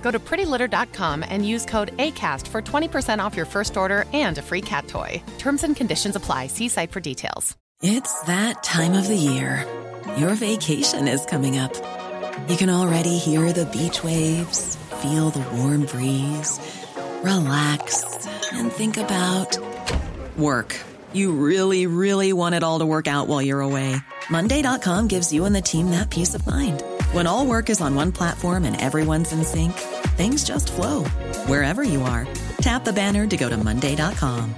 Go 0.00 0.10
to 0.10 0.18
prettylitter.com 0.18 1.24
and 1.28 1.46
use 1.46 1.64
code 1.64 1.96
ACAST 1.98 2.46
for 2.48 2.62
20% 2.62 3.18
off 3.22 3.36
your 3.36 3.46
first 3.46 3.76
order 3.76 4.04
and 4.12 4.38
a 4.38 4.42
free 4.42 4.62
cat 4.62 4.88
toy. 4.88 5.22
Terms 5.38 5.64
and 5.64 5.76
conditions 5.76 6.16
apply. 6.16 6.46
See 6.46 6.68
site 6.68 6.90
for 6.90 7.00
details. 7.00 7.56
It's 7.80 8.20
that 8.22 8.64
time 8.64 8.94
of 8.94 9.06
the 9.06 9.14
year. 9.14 9.64
Your 10.16 10.34
vacation 10.34 11.06
is 11.06 11.24
coming 11.26 11.58
up. 11.58 11.72
You 12.48 12.56
can 12.56 12.70
already 12.70 13.18
hear 13.18 13.52
the 13.52 13.66
beach 13.66 14.02
waves, 14.02 14.74
feel 15.02 15.30
the 15.30 15.46
warm 15.56 15.84
breeze, 15.86 16.58
relax, 17.22 18.26
and 18.52 18.72
think 18.72 18.96
about 18.96 19.56
work. 20.36 20.74
You 21.12 21.32
really, 21.32 21.86
really 21.86 22.32
want 22.32 22.56
it 22.56 22.64
all 22.64 22.80
to 22.80 22.86
work 22.86 23.06
out 23.06 23.28
while 23.28 23.42
you're 23.42 23.60
away. 23.60 23.94
Monday.com 24.28 25.06
gives 25.06 25.32
you 25.32 25.44
and 25.44 25.54
the 25.54 25.62
team 25.62 25.90
that 25.90 26.10
peace 26.10 26.34
of 26.34 26.44
mind. 26.46 26.82
When 27.12 27.26
all 27.26 27.46
work 27.46 27.70
is 27.70 27.80
on 27.80 27.94
one 27.94 28.12
platform 28.12 28.64
and 28.64 28.78
everyone's 28.78 29.32
in 29.32 29.42
sync, 29.42 29.72
things 30.18 30.44
just 30.44 30.70
flow 30.70 31.04
wherever 31.46 31.82
you 31.82 32.02
are. 32.02 32.26
Tap 32.60 32.84
the 32.84 32.92
banner 32.92 33.26
to 33.26 33.36
go 33.36 33.48
to 33.48 33.56
Monday.com. 33.56 34.54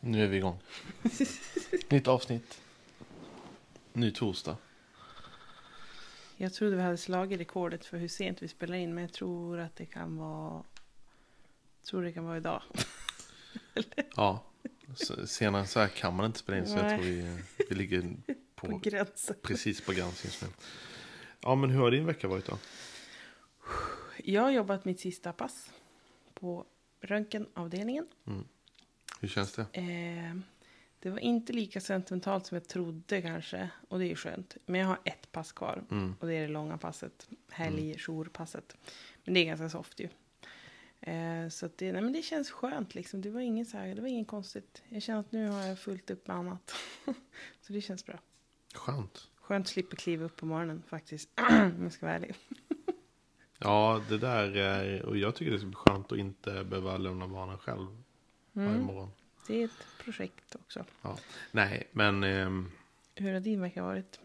Nu 0.00 0.24
är 0.24 0.28
vi 0.28 0.36
igång. 0.36 0.58
Nytt 1.88 2.08
avsnitt. 2.08 2.60
Ny 3.92 4.10
torsdag. 4.10 4.56
Jag 6.40 6.52
trodde 6.54 6.76
vi 6.76 6.82
hade 6.82 6.96
slagit 6.96 7.40
rekordet 7.40 7.84
för 7.84 7.98
hur 7.98 8.08
sent 8.08 8.42
vi 8.42 8.48
spelar 8.48 8.74
in, 8.76 8.94
men 8.94 9.02
jag 9.02 9.12
tror 9.12 9.58
att 9.58 9.76
det 9.76 9.86
kan 9.86 10.16
vara... 10.16 10.62
tror 11.82 12.02
det 12.02 12.12
kan 12.12 12.24
vara 12.24 12.36
idag. 12.36 12.62
Ja, 14.16 14.44
senare 15.26 15.66
så 15.66 15.80
här 15.80 15.88
kan 15.88 16.16
man 16.16 16.26
inte 16.26 16.38
spela 16.38 16.58
in 16.58 16.66
så 16.66 16.76
jag 16.76 16.82
Nej. 16.82 16.98
tror 16.98 17.06
vi, 17.06 17.38
vi 17.68 17.74
ligger 17.74 18.16
På 18.54 18.66
på, 18.68 18.78
gränsen. 18.78 19.36
precis 19.42 19.80
på 19.80 19.92
gränsen 19.92 20.30
just 20.30 20.42
nu. 20.42 20.48
Ja, 21.40 21.54
men 21.54 21.70
hur 21.70 21.80
har 21.80 21.90
din 21.90 22.06
vecka 22.06 22.28
varit 22.28 22.46
då? 22.46 22.58
Jag 24.16 24.42
har 24.42 24.50
jobbat 24.50 24.84
mitt 24.84 25.00
sista 25.00 25.32
pass 25.32 25.70
på 26.34 26.66
röntgenavdelningen. 27.00 28.06
Hur 29.20 29.28
känns 29.28 29.52
det? 29.52 29.66
Eh, 29.72 30.34
det 31.00 31.10
var 31.10 31.18
inte 31.18 31.52
lika 31.52 31.80
sentimentalt 31.80 32.46
som 32.46 32.54
jag 32.54 32.68
trodde 32.68 33.22
kanske. 33.22 33.70
Och 33.88 33.98
det 33.98 34.04
är 34.04 34.08
ju 34.08 34.16
skönt. 34.16 34.56
Men 34.66 34.80
jag 34.80 34.88
har 34.88 34.98
ett 35.04 35.32
pass 35.32 35.52
kvar. 35.52 35.84
Och 36.20 36.26
det 36.26 36.34
är 36.34 36.40
det 36.40 36.48
långa 36.48 36.78
passet. 36.78 37.28
Helg, 37.50 37.96
jourpasset. 37.98 38.76
Men 39.24 39.34
det 39.34 39.40
är 39.40 39.44
ganska 39.44 39.68
soft 39.70 40.00
ju. 40.00 40.08
Eh, 41.00 41.48
så 41.48 41.68
det, 41.76 41.92
nej, 41.92 42.02
men 42.02 42.12
det 42.12 42.22
känns 42.22 42.50
skönt 42.50 42.94
liksom. 42.94 43.20
Det 43.20 43.30
var 43.30 43.40
inget 43.40 43.68
så 43.68 43.76
här, 43.76 43.94
det 43.94 44.00
var 44.00 44.08
inget 44.08 44.28
konstigt. 44.28 44.82
Jag 44.88 45.02
känner 45.02 45.20
att 45.20 45.32
nu 45.32 45.48
har 45.48 45.62
jag 45.62 45.78
fullt 45.78 46.10
upp 46.10 46.26
med 46.26 46.36
annat. 46.36 46.74
så 47.60 47.72
det 47.72 47.80
känns 47.80 48.06
bra. 48.06 48.18
Skönt. 48.74 49.28
Skönt 49.40 49.66
att 49.66 49.70
slippa 49.70 49.96
kliva 49.96 50.24
upp 50.24 50.36
på 50.36 50.46
morgonen 50.46 50.82
faktiskt. 50.86 51.30
Om 51.50 51.82
jag 51.82 51.92
ska 51.92 52.06
vara 52.06 52.16
ärlig. 52.16 52.34
Ja, 53.60 54.02
det 54.08 54.18
där 54.18 54.56
är, 54.56 55.02
och 55.02 55.16
jag 55.16 55.34
tycker 55.34 55.52
det 55.52 55.58
bli 55.58 55.74
skönt 55.74 56.12
att 56.12 56.18
inte 56.18 56.64
behöva 56.64 56.96
lämna 56.96 57.28
barnen 57.28 57.58
själv 57.58 57.86
varje 58.52 58.78
morgon. 58.78 59.10
Det 59.48 59.60
är 59.60 59.64
ett 59.64 59.86
projekt 60.04 60.54
också. 60.54 60.84
Ja. 61.02 61.18
Nej, 61.52 61.88
men 61.92 62.24
ehm, 62.24 62.70
Hur 63.14 63.32
har 63.32 63.40
din 63.40 63.60
vecka 63.60 63.82
varit? 63.82 64.20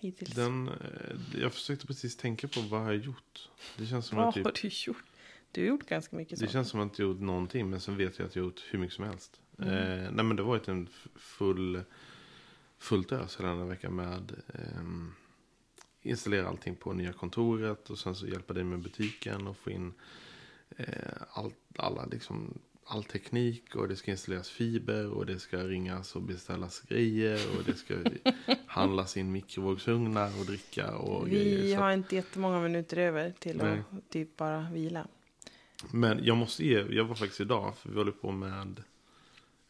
Hittills. 0.00 0.30
den, 0.34 0.68
eh, 0.68 1.40
jag 1.40 1.52
försökte 1.52 1.86
precis 1.86 2.16
tänka 2.16 2.48
på 2.48 2.60
vad 2.60 2.80
jag 2.80 2.84
har 2.86 2.92
gjort. 2.92 3.48
Det 3.76 3.86
känns 3.86 4.06
som 4.06 4.18
Vad 4.18 4.28
att 4.28 4.34
har 4.34 4.50
typ, 4.50 4.62
du 4.62 4.90
gjort? 4.90 5.04
Du 5.52 5.60
har 5.60 5.68
gjort 5.68 5.86
ganska 5.88 6.16
mycket 6.16 6.30
Det 6.30 6.36
saker. 6.46 6.52
känns 6.52 6.68
som 6.68 6.80
att 6.80 6.98
jag 6.98 7.08
gjort 7.08 7.20
någonting, 7.20 7.70
men 7.70 7.80
sen 7.80 7.96
vet 7.96 8.18
jag 8.18 8.26
att 8.26 8.36
jag 8.36 8.44
gjort 8.44 8.64
hur 8.70 8.78
mycket 8.78 8.94
som 8.96 9.04
helst. 9.04 9.40
Mm. 9.58 9.70
Eh, 9.74 10.10
nej, 10.12 10.24
men 10.24 10.36
det 10.36 10.42
har 10.42 10.48
varit 10.48 10.68
en 10.68 10.88
f- 10.90 11.08
full, 11.16 11.82
fullt 12.78 13.12
ös 13.12 13.38
hela 13.38 13.48
den 13.48 13.58
här 13.58 13.64
veckan 13.66 13.96
med 13.96 14.32
ehm, 14.54 15.12
installera 16.02 16.48
allting 16.48 16.76
på 16.76 16.92
nya 16.92 17.12
kontoret 17.12 17.90
och 17.90 17.98
sen 17.98 18.14
så 18.14 18.26
hjälpa 18.26 18.52
dig 18.54 18.64
med 18.64 18.78
butiken 18.78 19.46
och 19.46 19.56
få 19.56 19.70
in 19.70 19.94
eh, 20.76 20.86
all, 21.30 21.52
alla 21.76 22.04
liksom, 22.06 22.58
all 22.90 23.04
teknik 23.04 23.76
och 23.76 23.88
det 23.88 23.96
ska 23.96 24.10
installeras 24.10 24.50
fiber 24.50 25.10
och 25.10 25.26
det 25.26 25.38
ska 25.38 25.56
ringas 25.58 26.16
och 26.16 26.22
beställas 26.22 26.80
grejer 26.80 27.40
och 27.58 27.64
det 27.64 27.74
ska 27.74 27.94
handlas 28.66 29.16
in 29.16 29.32
mikrovågsugnar 29.32 30.40
och 30.40 30.46
dricka 30.46 30.96
och 30.96 31.28
grejer. 31.30 31.62
Vi 31.62 31.68
Så 31.70 31.74
att- 31.76 31.82
har 31.82 31.92
inte 31.92 32.14
jättemånga 32.16 32.60
minuter 32.60 32.96
över 32.96 33.32
till 33.38 33.56
Nej. 33.56 33.82
att 33.90 34.10
typ 34.10 34.36
bara 34.36 34.70
vila. 34.72 35.06
Men 35.92 36.24
jag 36.24 36.36
måste 36.36 36.66
ge, 36.66 36.78
jag 36.90 37.04
var 37.04 37.14
faktiskt 37.14 37.40
idag, 37.40 37.76
för 37.76 37.90
vi 37.90 37.96
håller 37.96 38.12
på 38.12 38.30
med, 38.32 38.82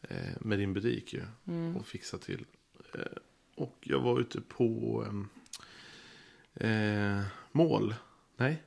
eh, 0.02 0.16
med 0.40 0.58
din 0.58 0.72
butik 0.74 1.14
ju. 1.14 1.22
Mm. 1.48 1.76
Och 1.76 1.86
fixa 1.86 2.18
till. 2.18 2.44
Eh, 2.94 3.00
och 3.56 3.76
jag 3.80 4.00
var 4.00 4.20
ute 4.20 4.40
på 4.40 5.04
eh, 6.54 7.20
mål. 7.52 7.94
Nej, 8.36 8.62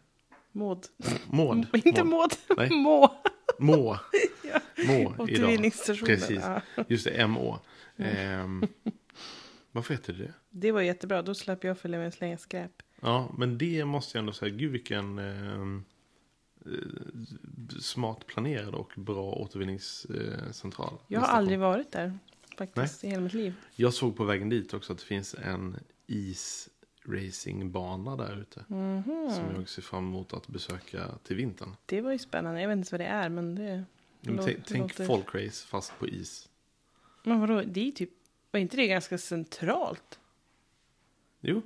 Maud. 0.51 0.85
mål. 1.27 1.65
Inte 1.85 2.03
Maud. 2.03 2.31
Nej. 2.57 2.69
Må. 2.83 3.21
Må. 3.61 3.99
Ja. 4.53 4.59
Må. 4.85 5.15
Återvinningsstationen. 5.17 6.05
Precis. 6.05 6.43
Ja. 6.43 6.61
Just 6.87 7.05
det, 7.05 7.27
MÅ. 7.27 7.59
Eh, 7.97 8.47
varför 9.71 9.93
heter 9.93 10.13
det 10.13 10.33
det? 10.49 10.71
Var 10.71 10.81
jättebra. 10.81 11.21
Då 11.21 11.35
slapp 11.35 11.63
jag 11.63 11.77
följa 11.79 11.99
med 11.99 12.07
och 12.07 12.13
slänga 12.13 12.37
skräp. 12.37 12.71
Ja, 13.01 13.31
men 13.37 13.57
det 13.57 13.85
måste 13.85 14.17
jag 14.17 14.21
ändå 14.21 14.33
säga. 14.33 14.55
Gud 14.55 14.71
vilken 14.71 15.19
eh, 15.19 15.61
eh, 16.65 17.79
smart 17.79 18.27
planerad 18.27 18.75
och 18.75 18.91
bra 18.95 19.31
återvinningscentral. 19.33 20.97
Jag 21.07 21.19
har 21.19 21.27
aldrig 21.27 21.59
varit 21.59 21.91
där 21.91 22.19
faktiskt 22.57 23.03
i 23.03 23.07
hela 23.07 23.21
mitt 23.21 23.33
liv. 23.33 23.53
Jag 23.75 23.93
såg 23.93 24.17
på 24.17 24.23
vägen 24.23 24.49
dit 24.49 24.73
också 24.73 24.93
att 24.93 24.99
det 24.99 25.05
finns 25.05 25.35
en 25.43 25.77
isracingbana 27.07 28.15
där 28.15 28.41
ute. 28.41 28.65
Mhm. 28.67 29.29
Som 29.29 29.55
jag 29.55 29.69
ser 29.69 29.81
fram 29.81 30.07
emot 30.07 30.33
att 30.33 30.47
besöka 30.47 31.07
till 31.23 31.35
vintern. 31.35 31.75
Det 31.85 32.01
var 32.01 32.11
ju 32.11 32.17
spännande. 32.17 32.61
Jag 32.61 32.67
vet 32.67 32.77
inte 32.77 32.91
vad 32.91 33.01
det 33.01 33.05
är, 33.05 33.29
men 33.29 33.55
det... 33.55 33.83
Men 34.21 34.35
låter- 34.35 34.61
tänk 34.67 34.93
folkrace 34.93 35.67
fast 35.67 35.99
på 35.99 36.07
is. 36.07 36.49
Men 37.23 37.39
vadå, 37.39 37.61
det 37.61 37.87
är 37.87 37.91
typ... 37.91 38.09
Var 38.51 38.59
inte 38.59 38.77
det 38.77 38.87
ganska 38.87 39.17
centralt? 39.17 40.19
Jo, 41.41 41.61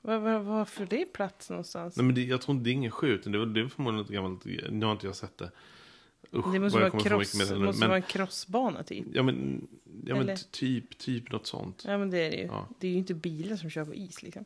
Var, 0.00 0.18
var, 0.18 0.38
varför 0.38 0.86
det 0.86 1.12
plats 1.12 1.50
någonstans? 1.50 1.96
nej, 1.96 2.06
men 2.06 2.14
det, 2.14 2.24
jag 2.24 2.40
tror 2.40 2.56
inte 2.56 2.64
det 2.64 2.70
är 2.70 2.72
ingen 2.72 2.90
sjö 2.90 3.06
utan 3.06 3.32
det 3.32 3.38
var, 3.38 3.46
det 3.46 3.62
var 3.62 3.68
förmodligen 3.68 4.04
ett 4.04 4.10
gammalt, 4.10 4.44
nu 4.70 4.86
har 4.86 4.92
inte 4.92 5.06
jag 5.06 5.16
sett 5.16 5.38
det. 5.38 5.50
Usch, 6.32 6.52
det 6.52 6.58
måste 6.58 6.78
vara, 6.78 6.90
cross, 6.90 7.34
meddelanden. 7.34 7.66
måste 7.66 7.80
men, 7.80 7.88
vara 7.88 7.96
en 7.96 8.02
crossbana 8.02 8.82
typ. 8.82 9.06
Ja 9.12 9.22
men, 9.22 9.68
ja, 10.04 10.16
men 10.16 10.36
typ, 10.50 10.98
typ 10.98 11.32
något 11.32 11.46
sånt. 11.46 11.84
Ja 11.86 11.98
men 11.98 12.10
det 12.10 12.18
är 12.18 12.30
det 12.30 12.36
ju. 12.36 12.46
Ja. 12.46 12.68
Det 12.78 12.86
är 12.86 12.92
ju 12.92 12.98
inte 12.98 13.14
bilar 13.14 13.56
som 13.56 13.70
kör 13.70 13.84
på 13.84 13.94
is 13.94 14.22
liksom. 14.22 14.44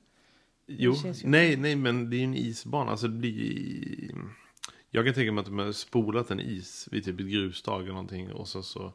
Jo, 0.78 0.94
nej, 1.24 1.56
nej, 1.56 1.76
men 1.76 2.10
det 2.10 2.16
är 2.16 2.18
ju 2.18 2.24
en 2.24 2.34
isbana. 2.34 2.90
Alltså 2.90 3.08
det 3.08 3.18
blir... 3.18 4.10
Jag 4.90 5.04
kan 5.04 5.14
tänka 5.14 5.32
mig 5.32 5.40
att 5.40 5.46
de 5.46 5.58
har 5.58 5.72
spolat 5.72 6.30
en 6.30 6.40
is 6.40 6.88
vid 6.90 7.04
typ 7.04 7.20
ett 7.20 7.26
grustag 7.26 7.82
eller 7.82 7.92
någonting. 7.92 8.32
Och 8.32 8.48
så, 8.48 8.62
så 8.62 8.92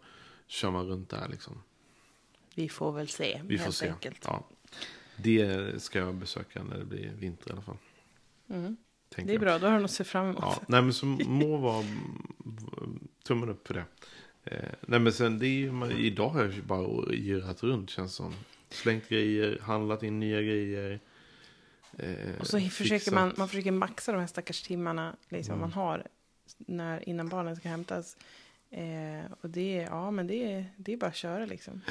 kör 0.48 0.72
man 0.72 0.88
runt 0.88 1.10
där 1.10 1.28
liksom. 1.30 1.62
Vi 2.56 2.70
får 2.70 2.92
väl 2.92 3.08
se 3.08 3.42
Vi 3.46 3.58
får 3.58 3.64
helt 3.64 3.76
se. 3.76 3.90
enkelt. 3.90 4.20
Ja. 4.24 4.48
Det 5.18 5.82
ska 5.84 6.00
jag 6.00 6.16
besöka 6.16 6.64
när 6.64 6.78
det 6.78 6.86
blir 6.86 7.12
vinter 7.20 7.50
i 7.50 7.54
alla 7.54 7.62
fall. 7.62 7.78
Mm. 8.50 8.78
Det 9.16 9.22
är 9.22 9.30
jag. 9.32 9.42
bra, 9.42 9.60
då 9.60 9.68
har 9.68 9.74
du 9.74 9.80
något 9.82 9.90
att 9.90 9.96
se 9.96 10.04
fram 10.04 10.26
emot. 10.26 10.40
Ja, 10.42 10.62
nej 10.68 10.82
men 10.82 10.94
så 10.94 11.06
må 11.06 11.58
vara 11.58 11.86
tummen 13.24 13.50
upp 13.50 13.68
för 13.68 13.74
det. 13.74 13.86
Eh, 14.44 14.70
nej 14.88 15.00
men 15.00 15.14
sen 15.14 15.40
det 15.40 15.48
är 15.48 15.50
ju, 15.50 15.72
man- 15.72 15.92
idag 15.92 16.30
har 16.30 16.44
jag 16.44 16.64
bara 16.64 17.12
girrat 17.16 17.64
runt 17.64 17.90
känns 17.90 18.16
som. 18.16 18.34
slängt 18.70 19.10
grejer, 19.10 19.60
handlat 19.62 20.04
in 20.04 20.20
nya 20.20 20.42
grejer. 20.42 21.00
Eh, 22.00 22.40
Och 22.40 22.48
så 22.48 22.60
försöker 22.60 22.96
fixat. 23.00 23.14
man, 23.14 23.34
man 23.38 23.48
försöker 23.50 23.72
maxa 23.72 24.12
de 24.12 24.20
här 24.20 24.28
stackars 24.28 24.62
timmarna 24.62 25.16
liksom, 25.30 25.54
Mm. 25.54 25.62
man 25.62 25.74
har 25.74 26.08
när, 26.58 27.10
innan 27.10 27.30
barnen 27.30 27.56
ska 27.56 27.70
hämtas. 27.70 28.18
Eh, 28.72 29.32
och 29.42 29.50
det 29.50 29.78
är, 29.80 29.84
ja 29.86 30.12
men 30.12 30.28
det 30.28 30.66
det 30.78 30.94
är 30.94 30.98
bara 30.98 31.08
att 31.08 31.16
köra 31.16 31.46
liksom. 31.46 31.82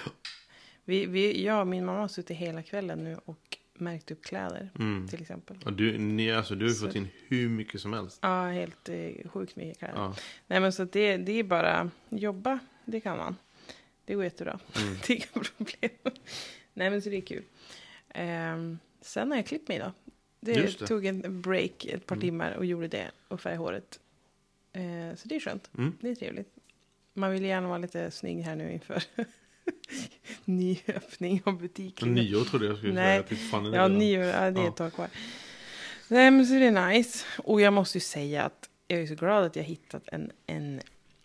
Vi, 0.84 1.06
vi, 1.06 1.44
jag 1.44 1.60
och 1.60 1.66
min 1.66 1.84
mamma 1.84 2.00
har 2.00 2.08
suttit 2.08 2.36
hela 2.36 2.62
kvällen 2.62 3.04
nu 3.04 3.18
och 3.24 3.56
märkt 3.74 4.10
upp 4.10 4.24
kläder 4.24 4.70
Mm. 4.78 5.08
till 5.08 5.20
exempel. 5.22 5.56
Och 5.64 5.72
du, 5.72 5.98
ni, 5.98 6.32
alltså, 6.32 6.54
du 6.54 6.66
har 6.66 6.72
Så- 6.72 6.86
fått 6.86 6.94
in 6.96 7.08
hur 7.28 7.48
mycket 7.48 7.80
som 7.80 7.92
helst. 7.92 8.18
Ja, 8.22 8.46
helt 8.46 8.88
eh, 8.88 9.10
sjukt 9.30 9.56
mycket 9.56 9.78
kläder. 9.78 9.94
Ja. 9.96 10.14
Nej 10.46 10.60
men 10.60 10.72
så 10.72 10.84
det, 10.84 11.16
det 11.16 11.32
är 11.32 11.42
bara 11.44 11.90
jobba, 12.08 12.58
det 12.84 13.00
kan 13.00 13.18
man. 13.18 13.36
Det 14.04 14.14
går 14.14 14.24
jättebra. 14.24 14.58
Mm. 14.76 14.94
det 15.06 15.12
är 15.12 15.16
inga 15.16 15.44
problem. 15.44 16.14
Nej 16.74 16.90
men 16.90 17.02
så 17.02 17.10
det 17.10 17.16
är 17.16 17.20
kul. 17.20 17.44
Ehm, 18.08 18.78
sen 19.04 19.30
har 19.30 19.38
jag 19.38 19.46
klippt 19.46 19.68
mig 19.68 19.78
då. 19.78 19.92
Det, 20.40 20.54
det. 20.78 20.86
tog 20.86 21.06
en 21.06 21.42
break 21.42 21.84
ett 21.84 22.06
par 22.06 22.14
Mm. 22.16 22.20
timmar 22.26 22.52
och 22.52 22.64
gjorde 22.64 22.88
det 22.88 23.10
och 23.28 23.40
färgade 23.40 23.62
håret. 23.62 24.00
Eh, 24.72 25.16
så 25.16 25.28
det 25.28 25.36
är 25.36 25.40
skönt. 25.40 25.70
Mm. 25.78 25.92
Det 26.00 26.08
är 26.10 26.14
trevligt. 26.14 26.48
Man 27.14 27.32
vill 27.32 27.44
gärna 27.44 27.68
vara 27.68 27.78
lite 27.78 28.10
snygg 28.10 28.42
här 28.42 28.56
nu 28.56 28.72
inför 28.72 29.02
ny 30.44 30.78
öppning 30.88 31.42
av 31.44 31.58
butiken. 31.60 32.14
Nyår 32.14 32.44
trodde 32.44 32.66
jag 32.66 32.76
skulle 32.78 32.92
Nej. 32.94 33.24
säga. 33.28 33.38
Fan 33.50 33.72
Ja, 33.72 33.88
nyår, 33.88 34.24
ja, 34.24 34.50
det 34.50 34.60
är 34.60 34.68
ett 34.68 34.76
tag 34.76 34.92
kvar. 34.94 35.08
Nej, 36.08 36.30
men 36.30 36.46
så 36.46 36.52
det 36.54 36.66
är 36.66 36.88
nice. 36.88 37.24
Och 37.38 37.60
jag 37.60 37.72
måste 37.72 37.98
ju 37.98 38.02
säga 38.02 38.42
att 38.44 38.68
jag 38.88 39.00
är 39.00 39.06
så 39.06 39.14
glad 39.14 39.44
att 39.44 39.56
jag 39.56 39.62
hittat 39.62 40.02
en, 40.06 40.30
en, 40.46 40.80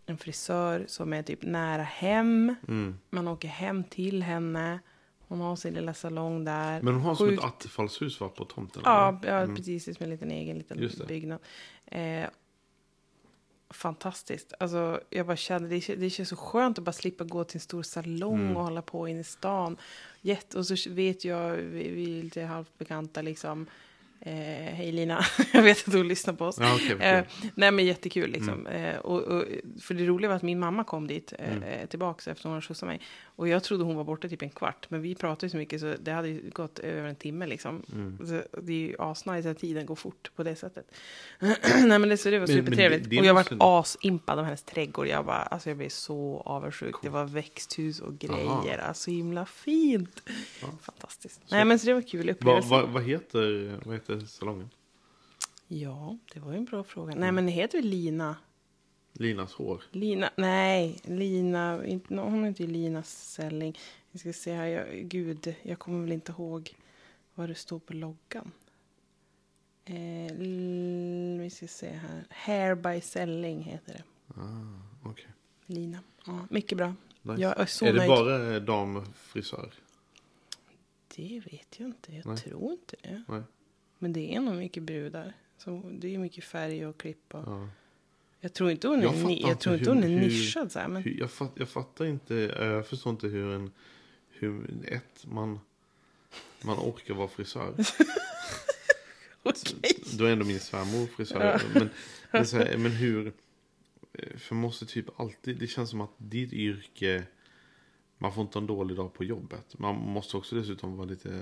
en 0.05 0.17
frisör 0.17 0.85
som 0.87 1.13
är 1.13 1.23
typ 1.23 1.43
nära 1.43 1.83
hem. 1.83 2.55
Mm. 2.67 2.99
Man 3.09 3.27
åker 3.27 3.47
hem 3.47 3.83
till 3.83 4.23
henne. 4.23 4.79
Hon 5.29 5.39
har 5.41 5.55
sin 5.55 5.73
lilla 5.73 5.93
salong 5.93 6.43
där. 6.45 6.81
Men 6.81 6.93
hon 6.93 7.03
har 7.03 7.15
som 7.15 7.27
Sjukt- 7.27 7.39
ett 7.39 7.45
attefallshus 7.45 8.19
va, 8.21 8.29
på 8.29 8.45
tomten? 8.45 8.81
Ja, 8.85 9.19
ja 9.23 9.29
Mm. 9.39 9.55
precis. 9.55 9.83
Som 9.85 10.03
en 10.03 10.09
liten 10.09 10.31
egen 10.31 10.57
liten 10.57 10.89
byggnad. 11.07 11.39
Eh, 11.85 12.25
fantastiskt. 13.69 14.53
Alltså, 14.59 15.01
jag 15.09 15.25
bara 15.27 15.37
kände, 15.37 15.69
det, 15.69 15.95
det 15.95 16.09
känns 16.09 16.29
så 16.29 16.35
skönt 16.35 16.77
att 16.77 16.83
bara 16.83 16.91
slippa 16.91 17.23
gå 17.23 17.43
till 17.43 17.55
en 17.55 17.61
stor 17.61 17.83
salong 17.83 18.39
Mm. 18.39 18.57
och 18.57 18.63
hålla 18.63 18.81
på 18.81 19.07
in 19.07 19.19
i 19.19 19.23
stan. 19.23 19.77
Jätte, 20.21 20.57
och 20.57 20.65
så 20.67 20.89
vet 20.89 21.25
jag, 21.25 21.51
vi, 21.55 21.89
vi 21.91 22.19
är 22.19 22.23
lite 22.23 22.41
halvt 22.43 22.77
bekanta 22.77 23.21
liksom. 23.21 23.65
Eh, 24.21 24.33
hej 24.75 24.91
Lina, 24.91 25.23
jag 25.53 25.61
vet 25.63 25.87
att 25.87 25.91
du 25.93 26.03
lyssnar 26.03 26.33
på 26.33 26.45
oss. 26.45 26.57
Ja, 26.59 26.77
vad 26.89 27.01
Eh, 27.01 27.23
nej 27.55 27.71
men 27.71 27.85
jättekul 27.85 28.31
liksom. 28.31 28.67
Eh, 28.67 28.97
och, 28.97 29.21
och, 29.21 29.43
för 29.81 29.93
det 29.93 30.05
roliga 30.05 30.29
var 30.29 30.35
att 30.35 30.41
min 30.41 30.59
mamma 30.59 30.83
kom 30.83 31.07
dit 31.07 31.33
eh, 31.39 31.57
Mm. 31.57 31.87
tillbaks 31.87 32.27
efter 32.27 32.43
hon 32.43 32.51
hade 32.53 32.61
skjutsat 32.65 32.87
mig. 32.87 33.01
Och 33.39 33.47
jag 33.47 33.63
trodde 33.63 33.83
hon 33.83 33.95
var 33.95 34.03
borta 34.03 34.29
typ 34.29 34.41
en 34.41 34.49
kvart. 34.49 34.85
Men 34.89 35.01
vi 35.01 35.15
pratade 35.15 35.45
ju 35.45 35.49
så 35.49 35.57
mycket 35.57 35.81
så 35.81 35.95
det 35.99 36.11
hade 36.11 36.27
ju 36.27 36.49
gått 36.49 36.79
över 36.79 37.09
en 37.09 37.15
timme 37.15 37.47
liksom. 37.47 37.83
Mm. 37.93 38.17
Så 38.27 38.41
det 38.61 38.73
är 38.73 38.77
ju 38.77 38.95
asnice 38.99 39.51
att 39.51 39.57
tiden 39.59 39.85
går 39.85 39.95
fort 39.95 40.31
på 40.35 40.43
det 40.43 40.55
sättet. 40.55 40.91
nej 41.39 41.99
men 41.99 42.09
det, 42.09 42.17
så 42.17 42.29
det 42.29 42.39
var 42.39 42.47
supertrevligt. 42.47 43.07
och 43.19 43.25
jag 43.25 43.35
måste- 43.35 43.55
var 43.55 43.79
asimpad 43.79 44.39
av 44.39 44.45
hennes 44.45 44.63
trädgård. 44.63 45.07
Jag 45.07 45.25
bara, 45.25 45.35
alltså 45.41 45.69
jag 45.69 45.77
blev 45.77 45.89
så 45.89 46.41
avundsjuk. 46.45 46.95
Det 47.01 47.09
var 47.09 47.25
växthus 47.25 47.99
och 47.99 48.19
grejer. 48.19 48.77
Alltså 48.77 49.11
himla 49.11 49.45
fint. 49.45 50.21
Ja. 50.61 50.67
Fantastiskt. 50.81 51.41
Nej 51.51 51.65
men 51.65 51.79
så 51.79 51.85
det 51.85 51.93
var 51.93 52.01
kul 52.01 52.25
Vad 52.25 52.35
upplevelse. 52.35 52.69
vad- 52.69 52.89
vad 52.89 53.03
heter, 53.03 53.79
vad 53.85 53.95
heter 53.95 54.19
salongen? 54.19 54.69
Ja, 55.67 56.17
det 56.33 56.39
var 56.39 56.51
ju 56.51 56.57
en 56.57 56.65
bra 56.65 56.83
fråga. 56.83 57.15
Nej 57.15 57.31
men 57.31 57.45
det 57.45 57.51
heter 57.51 57.77
väl 57.77 57.87
Lina. 57.89 58.35
Linas 59.13 59.53
hår. 59.53 59.83
Lina, 59.91 60.29
nej, 60.35 60.99
Lina, 61.03 61.85
inte, 61.85 62.15
hon 62.15 62.43
heter 62.43 62.63
ju 62.63 62.71
Lina 62.71 63.03
Selling. 63.03 63.77
Vi 64.11 64.19
ska 64.19 64.33
se 64.33 64.53
här, 64.53 64.65
jag, 64.65 64.87
gud, 65.09 65.55
jag 65.61 65.79
kommer 65.79 66.01
väl 66.01 66.11
inte 66.11 66.31
ihåg 66.31 66.75
vad 67.33 67.49
det 67.49 67.55
står 67.55 67.79
på 67.79 67.93
loggan. 67.93 68.51
Eh, 69.85 70.33
vi 71.39 71.49
ska 71.53 71.67
se 71.67 71.89
här, 71.89 72.23
Hair 72.29 72.75
by 72.75 73.01
Selling 73.01 73.61
heter 73.61 73.93
det. 73.93 74.03
Ah, 74.41 75.09
okej. 75.09 75.27
Lina, 75.65 75.99
ja, 76.25 76.47
mycket 76.49 76.77
bra. 76.77 76.93
Nice. 77.21 77.41
Jag 77.41 77.59
är 77.59 77.65
så 77.65 77.85
är 77.85 77.93
det 77.93 77.97
nöjd. 77.97 78.09
bara 78.09 78.55
eh, 78.55 78.61
damfrisör? 78.61 79.73
Det 81.15 81.41
vet 81.51 81.79
jag 81.79 81.87
inte, 81.89 82.15
jag 82.15 82.25
Nej. 82.25 82.37
tror 82.37 82.71
inte 82.71 82.95
det. 83.01 83.23
Nej. 83.27 83.41
Men 83.97 84.13
det 84.13 84.35
är 84.35 84.39
nog 84.39 84.55
mycket 84.55 84.83
brudar. 84.83 85.33
Så 85.57 85.81
det 85.99 86.15
är 86.15 86.17
mycket 86.19 86.43
färg 86.43 86.87
och 86.87 86.97
klipp. 86.97 87.33
Och, 87.35 87.43
Ja. 87.47 87.67
Jag 88.41 88.53
tror 88.53 88.71
inte 88.71 88.87
hon 88.87 89.01
Jag 89.01 89.13
är, 89.13 89.17
fattar 89.17 89.27
ni, 89.27 89.41
jag 89.41 89.59
tror 89.59 89.75
inte 89.75 89.89
hur- 89.91 89.95
hon 89.95 90.03
är 90.03 90.19
nischad 90.19 90.71
så 90.71 90.79
här, 90.79 90.87
men 90.87 91.01
Hur- 91.03 91.19
Jag, 91.19 91.31
fatt, 91.31 91.51
jag 91.55 91.69
fattar 91.69 92.05
inte, 92.05 92.35
eh, 92.37 92.65
jag 92.65 92.87
förstår 92.87 93.09
inte 93.11 93.27
hur 93.27 93.51
en, 93.53 93.71
hur, 94.29 94.69
ett, 94.87 95.25
man, 95.31 95.59
man 96.61 96.77
orkar 96.79 97.13
vara 97.13 97.27
frisör. 97.27 97.73
okej. 99.43 100.03
Då 100.17 100.25
är 100.25 100.31
ändå 100.31 100.45
min 100.45 100.59
svärmor 100.59 101.07
frisör. 101.07 101.61
Men, 102.31 102.45
så 102.45 102.57
här, 102.57 102.77
men 102.77 102.91
hur, 102.91 103.33
eh, 104.13 104.37
för 104.37 104.55
man 104.55 104.61
måste 104.61 104.85
typ 104.85 105.19
alltid, 105.19 105.57
det 105.57 105.67
känns 105.67 105.89
som 105.89 106.01
att 106.01 106.11
ditt 106.17 106.53
yrke, 106.53 107.23
man 108.17 108.33
får 108.33 108.41
inte 108.41 108.59
en 108.59 108.67
dålig 108.67 108.97
dag 108.97 109.13
på 109.13 109.23
jobbet. 109.23 109.79
Man 109.79 109.95
måste 109.95 110.37
också 110.37 110.55
dessutom 110.55 110.97
vara 110.97 111.07
lite, 111.07 111.41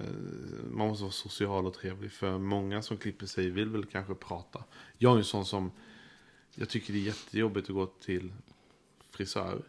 man 0.71 0.87
måste 0.87 1.03
vara 1.03 1.11
social 1.11 1.65
och 1.65 1.73
trevlig. 1.73 2.11
För 2.11 2.37
många 2.37 2.81
som 2.81 2.97
klipper 2.97 3.25
sig 3.25 3.49
vill 3.49 3.69
väl 3.69 3.85
kanske 3.85 4.13
prata. 4.15 4.63
Jag 4.97 5.13
är 5.13 5.17
en 5.17 5.23
sån 5.23 5.45
som, 5.45 5.71
jag 6.59 6.69
tycker 6.69 6.93
det 6.93 6.99
är 6.99 7.03
jättejobbigt 7.03 7.69
att 7.69 7.75
gå 7.75 7.85
till 7.85 8.31
frisör. 9.11 9.61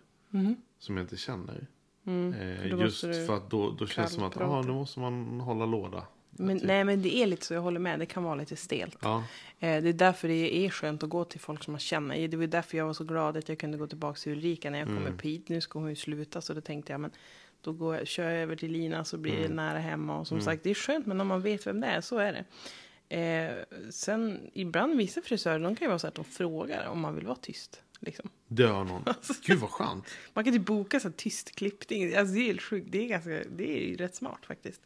Som 0.79 0.97
jag 0.97 1.05
inte 1.05 1.17
känner. 1.17 1.67
Mm, 2.07 2.33
Eh, 2.35 2.67
just 2.81 3.01
för 3.01 3.37
att 3.37 3.51
då, 3.51 3.71
då 3.71 3.87
känns 3.87 4.11
det 4.11 4.15
som 4.15 4.25
att 4.25 4.37
ah, 4.41 4.63
nu 4.63 4.73
måste 4.73 5.01
man 5.01 5.41
hålla 5.41 5.67
låda. 5.67 6.07
Men, 6.31 6.59
Typ. 6.59 6.69
nej, 6.69 6.85
men 6.85 7.03
det 7.03 7.17
är 7.17 7.27
lite 7.27 7.47
så, 7.47 7.55
jag 7.55 7.61
håller 7.61 7.81
med. 7.81 7.99
Det 7.99 8.07
kan 8.07 8.23
vara 8.23 8.35
lite 8.35 8.57
stelt. 8.57 8.97
Ja, 9.03 9.25
Eh, 9.61 9.83
det 9.83 9.89
är 9.89 9.93
därför 9.93 10.29
det 10.29 10.57
är 10.67 10.71
skönt 10.71 11.03
att 11.03 11.09
gå 11.09 11.25
till 11.25 11.41
folk 11.41 11.65
som 11.65 11.73
man 11.73 11.81
känner. 11.81 12.29
Det 12.29 12.37
var 12.37 12.47
därför 12.47 12.79
jag 12.79 12.87
var 12.87 12.93
så 12.93 13.05
glad 13.05 13.37
att 13.37 13.49
jag 13.49 13.59
kunde 13.59 13.79
gå 13.79 13.87
tillbaka 13.87 14.19
till 14.19 14.33
Ulrika 14.33 14.71
när 14.71 14.79
jag 14.79 14.89
kom 14.89 14.97
Mm. 14.97 15.15
upp 15.15 15.23
hit. 15.23 15.49
Nu 15.49 15.61
ska 15.61 15.79
hon 15.79 15.89
ju 15.89 15.97
sluta, 15.97 16.41
så 16.41 16.55
då 16.55 16.61
tänkte 16.61 16.93
jag, 16.93 17.01
men 17.01 17.11
då 17.61 17.73
går 17.73 17.97
jag, 17.97 18.07
kör 18.07 18.31
jag 18.31 18.43
över 18.43 18.57
till 18.57 18.73
Lina 18.73 19.05
så 19.05 19.17
blir 19.19 19.33
Mm. 19.37 19.49
det 19.49 19.55
nära 19.55 19.79
hemma. 19.79 20.19
Och 20.19 20.27
som 20.27 20.41
sagt, 20.41 20.63
det 20.63 20.71
är 20.71 20.75
skönt, 20.75 21.07
men 21.07 21.21
om 21.21 21.27
man 21.27 21.43
vet 21.43 21.67
vem 21.67 21.81
det 21.81 21.87
är, 21.87 22.01
så 22.01 22.19
är 22.19 22.33
det. 22.33 22.45
Eh, 23.09 23.55
sen, 23.91 24.51
ibland 24.55 24.97
vissa 24.97 25.23
frisörer, 25.23 25.59
de 25.59 25.77
kan 25.77 25.85
ju 25.85 25.89
vara 25.89 25.99
så 25.99 26.07
att 26.07 26.15
de 26.15 26.25
frågar 26.25 26.87
om 26.87 27.01
man 27.01 27.15
vill 27.15 27.27
vara 27.27 27.37
tyst. 27.37 27.83
Liksom. 28.01 28.31
dör 28.47 28.85
någon. 28.85 29.03
Alltså. 29.07 29.35
Gud 29.43 29.59
vad 29.59 29.71
skönt. 29.71 30.05
Man 30.35 30.45
kan 30.45 30.53
typ 30.53 30.67
boka 30.67 31.01
så 31.01 31.09
här 31.09 31.15
tyst 31.17 31.55
klippning. 31.55 32.17
Alltså, 32.17 32.35
det 32.35 32.41
är 32.41 32.47
helt 32.47 32.63
sjukt. 32.63 32.87
Det 32.91 33.05
är, 33.05 33.09
ganska, 33.09 33.31
det 33.31 33.79
är 33.79 33.89
ju 33.89 33.97
rätt 33.97 34.15
smart 34.15 34.47
faktiskt. 34.47 34.81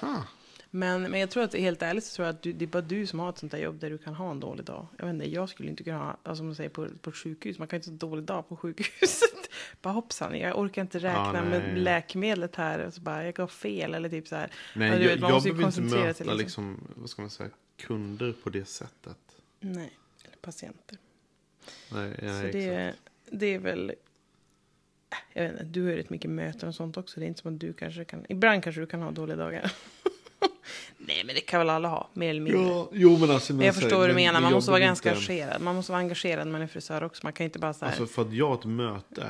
Ha. 0.00 0.24
Men, 0.70 1.02
men 1.02 1.20
jag 1.20 1.30
tror 1.30 1.42
att 1.42 1.54
helt 1.54 1.82
ärligt 1.82 2.04
så 2.04 2.16
tror 2.16 2.26
jag 2.26 2.34
att 2.34 2.42
du, 2.42 2.52
det 2.52 2.64
är 2.64 2.66
bara 2.66 2.82
du 2.82 3.06
som 3.06 3.18
har 3.20 3.30
ett 3.30 3.38
sånt 3.38 3.52
där 3.52 3.58
jobb 3.58 3.80
där 3.80 3.90
du 3.90 3.98
kan 3.98 4.14
ha 4.14 4.30
en 4.30 4.40
dålig 4.40 4.64
dag. 4.64 4.86
Jag 4.98 5.06
vet 5.06 5.14
inte, 5.14 5.30
jag 5.30 5.48
skulle 5.48 5.68
inte 5.68 5.84
kunna 5.84 5.98
ha, 5.98 6.16
alltså 6.22 6.36
som 6.36 6.46
man 6.46 6.54
säger 6.54 6.70
på, 6.70 6.88
på 7.00 7.10
ett 7.10 7.16
sjukhus, 7.16 7.58
man 7.58 7.68
kan 7.68 7.76
inte 7.76 7.88
ha 7.88 7.92
en 7.92 7.98
dålig 7.98 8.24
dag 8.24 8.48
på 8.48 8.56
sjukhuset. 8.56 9.50
bara 9.82 9.94
hoppsan, 9.94 10.38
jag 10.38 10.58
orkar 10.58 10.82
inte 10.82 10.98
räkna 10.98 11.32
Ja, 11.34 11.44
med 11.44 11.78
läkemedlet 11.78 12.56
här. 12.56 12.86
Och 12.86 12.94
så 12.94 13.00
bara, 13.00 13.24
jag 13.24 13.34
gav 13.34 13.48
fel 13.48 13.94
eller 13.94 14.08
typ 14.08 14.28
så 14.28 14.36
här. 14.36 14.52
Nej, 14.74 14.88
Ja, 14.88 14.96
du 14.96 15.02
jag, 15.02 15.10
vet, 15.10 15.20
man 15.20 15.30
jag 15.30 15.36
måste 15.36 15.48
ju 15.48 15.58
koncentrera 15.58 16.04
möta 16.04 16.14
sig, 16.14 16.26
liksom. 16.26 16.38
liksom. 16.38 16.94
vad 16.96 17.10
ska 17.10 17.22
man 17.22 17.30
säga, 17.30 17.50
kunder 17.76 18.34
på 18.42 18.50
det 18.50 18.64
sättet. 18.64 19.18
Nej, 19.60 19.90
eller 20.24 20.36
patienter. 20.36 20.98
Nej, 21.92 22.14
så 22.18 22.24
nej, 22.24 22.52
det, 22.52 22.94
det 23.30 23.46
är 23.46 23.58
väl, 23.58 23.94
jag 25.32 25.42
vet 25.42 25.52
inte, 25.52 25.64
du 25.64 25.82
har 25.82 25.90
ju 25.90 25.96
rätt 25.96 26.10
mycket 26.10 26.30
möten 26.30 26.68
och 26.68 26.74
sånt 26.74 26.96
också. 26.96 27.20
Det 27.20 27.26
är 27.26 27.28
inte 27.28 27.40
som 27.40 27.54
att 27.54 27.60
du 27.60 27.72
kanske 27.72 28.04
kan, 28.04 28.26
ibland 28.28 28.62
kanske 28.62 28.80
du 28.80 28.86
kan 28.86 29.02
ha 29.02 29.10
dåliga 29.10 29.36
dagar. 29.36 29.72
Nej, 31.06 31.22
men 31.26 31.34
det 31.34 31.40
kan 31.40 31.60
väl 31.60 31.70
alla 31.70 31.88
ha, 31.88 32.10
mer 32.14 32.30
eller 32.30 32.40
mindre. 32.40 32.62
Ja, 32.62 32.88
jo 32.92 33.18
men 33.18 33.30
alltså. 33.30 33.54
Men 33.54 33.66
jag 33.66 33.74
förstår 33.74 33.98
vad 33.98 34.08
du 34.08 34.14
menar. 34.14 34.40
Man 34.40 34.52
måste 34.52 34.70
vara 34.70 34.80
ganska 34.80 35.08
inte, 35.08 35.18
engagerad. 35.20 35.62
Man 35.62 35.74
måste 35.74 35.92
vara 35.92 36.00
engagerad 36.00 36.46
när 36.46 36.52
man 36.52 36.62
är 36.62 36.66
frisör 36.66 37.04
också. 37.04 37.20
Man 37.26 37.32
kan 37.32 37.44
inte 37.44 37.58
bara 37.58 37.72
så 37.72 37.84
här. 37.84 37.92
Alltså 37.92 38.06
för 38.06 38.22
att 38.22 38.32
jag 38.32 38.48
har 38.48 38.54
ett 38.54 38.64
möte 38.64 39.26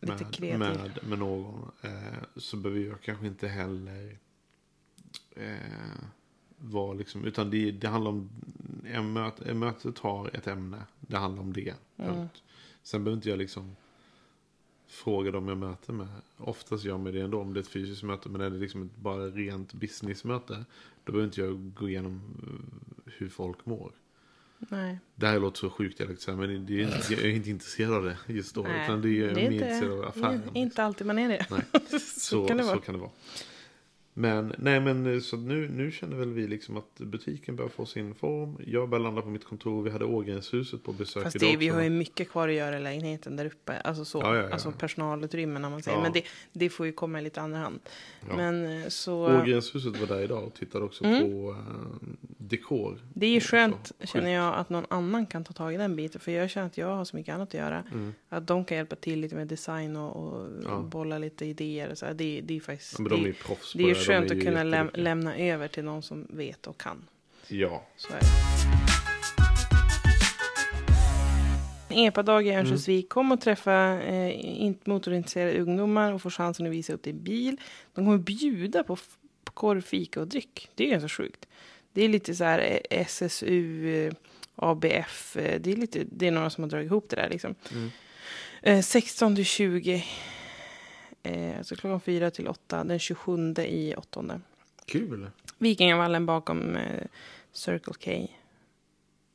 med, 0.00 0.58
med, 0.58 0.98
med 1.02 1.18
någon 1.18 1.70
eh, 1.82 1.90
så 2.36 2.56
behöver 2.56 2.80
jag 2.84 3.00
kanske 3.02 3.26
inte 3.26 3.48
heller 3.48 4.18
eh, 5.36 5.44
vara 6.56 6.92
liksom, 6.92 7.24
utan 7.24 7.50
det, 7.50 7.70
det 7.70 7.88
handlar 7.88 8.10
om, 8.10 8.30
en 8.84 9.12
möte, 9.12 9.50
en 9.50 9.58
mötet 9.58 9.98
har 9.98 10.30
ett 10.36 10.46
ämne, 10.46 10.82
det 11.00 11.16
handlar 11.16 11.42
om 11.42 11.52
det. 11.52 11.74
Mm. 11.96 12.28
Sen 12.82 13.04
behöver 13.04 13.16
inte 13.16 13.28
jag 13.28 13.38
liksom 13.38 13.76
fråga 14.94 15.30
dem 15.30 15.48
jag 15.48 15.58
möter 15.58 15.92
med. 15.92 16.08
Oftast 16.36 16.84
gör 16.84 16.92
jag 16.92 17.00
med 17.00 17.14
det 17.14 17.20
ändå 17.20 17.40
om 17.40 17.54
det 17.54 17.60
är 17.60 17.62
ett 17.62 17.68
fysiskt 17.68 18.02
möte, 18.02 18.28
men 18.28 18.40
är 18.40 18.50
det 18.50 18.58
liksom 18.58 18.82
ett 18.82 18.96
bara 18.96 19.26
rent 19.26 19.72
businessmöte, 19.72 20.64
då 21.04 21.12
behöver 21.12 21.24
inte 21.26 21.40
jag 21.40 21.72
gå 21.74 21.88
igenom 21.88 22.20
eh, 22.42 23.12
hur 23.18 23.28
folk 23.28 23.66
mår. 23.66 23.92
Nej. 24.58 24.98
Det 25.14 25.26
här 25.26 25.38
låter 25.40 25.58
så 25.58 25.70
sjukt 25.70 25.98
här, 26.00 26.32
men 26.36 26.66
det 26.66 26.80
är 26.80 26.82
inte, 26.84 27.12
jag 27.14 27.22
är 27.22 27.28
inte 27.28 27.50
intresserad 27.50 27.92
av 27.94 28.04
det 28.04 28.16
just 28.26 28.54
då. 28.54 28.62
Nej, 28.62 28.84
utan 28.84 29.02
det 29.02 29.08
är, 29.08 29.22
det 29.24 29.30
är 29.30 29.34
mer 29.34 29.42
inte- 29.42 29.54
intresserad 29.54 29.92
av 29.98 30.04
affären. 30.04 30.42
Inte 30.54 30.82
alltid 30.84 31.06
man 31.06 31.18
är 31.18 31.28
det. 31.28 31.46
Nej. 31.50 31.60
så, 31.90 31.98
Så, 32.20 32.46
kan 32.48 32.56
det 32.56 32.64
så 32.64 32.78
kan 32.78 32.94
det 32.94 33.00
vara. 33.00 33.10
Men, 34.16 34.54
nej 34.58 34.80
men 34.80 35.22
så 35.22 35.36
nu, 35.36 35.68
nu 35.68 35.90
känner 35.90 36.16
väl 36.16 36.32
vi 36.32 36.46
liksom 36.46 36.76
att 36.76 36.94
butiken 36.98 37.56
börjar 37.56 37.68
få 37.68 37.86
sin 37.86 38.14
form. 38.14 38.56
Jag 38.66 38.88
börjar 38.88 39.02
landa 39.02 39.22
på 39.22 39.28
mitt 39.28 39.44
kontor. 39.44 39.82
Vi 39.82 39.90
hade 39.90 40.04
Ågrenshuset 40.04 40.82
på 40.82 40.92
besök 40.92 41.22
Fast 41.22 41.36
idag 41.36 41.50
det, 41.50 41.56
vi 41.56 41.70
också. 41.70 41.76
har 41.76 41.82
ju 41.84 41.90
mycket 41.90 42.30
kvar 42.30 42.48
att 42.48 42.54
göra 42.54 42.76
i 42.76 42.82
lägenheten 42.82 43.36
där 43.36 43.44
uppe. 43.46 43.80
Alltså 43.80 44.04
så. 44.04 44.18
Ja, 44.18 44.36
ja, 44.36 44.42
ja. 44.42 44.50
Alltså 44.52 44.72
personalutrymmen 44.72 45.64
om 45.64 45.72
man 45.72 45.82
säger. 45.82 46.02
Men 46.02 46.12
det, 46.12 46.24
det 46.52 46.68
får 46.70 46.86
ju 46.86 46.92
komma 46.92 47.20
i 47.20 47.22
lite 47.22 47.40
andra 47.40 47.58
hand. 47.58 47.80
Men 48.36 48.82
eh, 48.82 48.88
så. 48.88 49.40
Ågrenshuset 49.40 50.00
var 50.00 50.06
där 50.06 50.22
idag 50.22 50.44
och 50.44 50.54
tittade 50.54 50.84
också 50.84 51.04
Mm. 51.04 51.20
på 51.22 51.50
uh, 51.50 51.56
dekor. 52.20 52.98
Det 53.14 53.26
är 53.26 53.30
ju 53.30 53.40
skönt, 53.40 53.92
Så, 54.00 54.06
känner 54.06 54.30
jag, 54.30 54.54
att 54.54 54.70
någon 54.70 54.86
annan 54.90 55.26
kan 55.26 55.44
ta 55.44 55.52
tag 55.52 55.74
i 55.74 55.76
den 55.76 55.96
biten. 55.96 56.20
För 56.20 56.32
jag 56.32 56.50
känner 56.50 56.66
att 56.66 56.78
jag 56.78 56.96
har 56.96 57.04
så 57.04 57.16
mycket 57.16 57.34
annat 57.34 57.48
att 57.48 57.54
göra. 57.54 57.84
Att 58.28 58.46
de 58.46 58.64
kan 58.64 58.76
hjälpa 58.76 58.96
till 58.96 59.20
lite 59.20 59.34
med 59.34 59.46
design 59.46 59.96
och, 59.96 60.16
och 60.16 60.44
Mm. 60.64 60.88
Bolla 60.88 61.18
lite 61.18 61.46
idéer. 61.46 61.94
Så. 61.94 62.06
Det, 62.06 62.40
det 62.40 62.56
är 62.56 62.60
faktiskt... 62.60 62.98
Men 62.98 63.08
de 63.08 63.20
är 63.22 63.26
ju 63.26 63.32
proffs 63.32 63.72
på 63.72 63.78
det 63.78 63.94
skönt 64.06 64.30
att 64.30 64.40
kunna 64.42 64.62
läm, 64.62 64.90
lämna 64.94 65.36
över 65.38 65.68
till 65.68 65.84
någon 65.84 66.02
som 66.02 66.26
vet 66.30 66.66
och 66.66 66.80
kan. 66.80 67.04
Ja. 67.48 67.86
Så 67.96 68.12
är 68.12 68.20
det. 68.20 68.26
EPA-dag 71.96 72.46
i 72.46 72.48
Mm. 72.48 72.58
Örnsköldsvik. 72.60 73.08
Kom 73.08 73.32
och 73.32 73.40
träffa 73.40 74.00
eh, 74.02 74.62
inte 74.64 74.90
motorintresserade 74.90 75.58
ungdomar 75.60 76.12
och 76.12 76.22
få 76.22 76.30
chansen 76.30 76.66
att 76.66 76.72
visa 76.72 76.92
upp 76.92 77.02
din 77.02 77.22
bil. 77.22 77.56
De 77.94 78.04
kommer 78.04 78.18
bjuda 78.18 78.84
på, 78.84 78.96
korv, 79.44 79.80
fika 79.82 80.20
och 80.20 80.28
dryck. 80.28 80.68
Det 80.74 80.84
är 80.86 80.90
ganska 80.90 81.08
sjukt. 81.08 81.48
Det 81.92 82.02
är 82.04 82.08
lite 82.08 82.34
så 82.34 82.44
här 82.44 82.58
eh, 82.90 83.00
SSU, 83.00 83.88
eh, 84.06 84.12
ABF. 84.56 85.36
eh, 85.36 85.60
Det 85.60 85.72
är, 85.72 85.76
lite, 85.76 86.04
det 86.12 86.26
är 86.26 86.30
några 86.30 86.50
som 86.50 86.64
har 86.64 86.70
dragit 86.70 86.86
ihop 86.86 87.06
det 87.10 87.16
där. 87.16 87.28
Liksom. 87.28 87.54
Mm. 87.72 87.90
Eh, 88.62 88.80
16 88.82 89.36
till 89.36 89.44
20. 89.44 90.04
Eh, 91.24 91.58
alltså 91.58 91.76
klockan 91.76 92.00
4 92.00 92.30
till 92.30 92.48
8. 92.48 92.84
Den 92.84 92.98
27 92.98 93.54
i 93.58 93.94
8. 93.96 94.40
Kul. 94.86 95.30
Vikingavallen 95.58 96.26
bakom 96.26 96.76
eh, 96.76 97.06
Circle 97.52 97.94
K. 98.04 98.28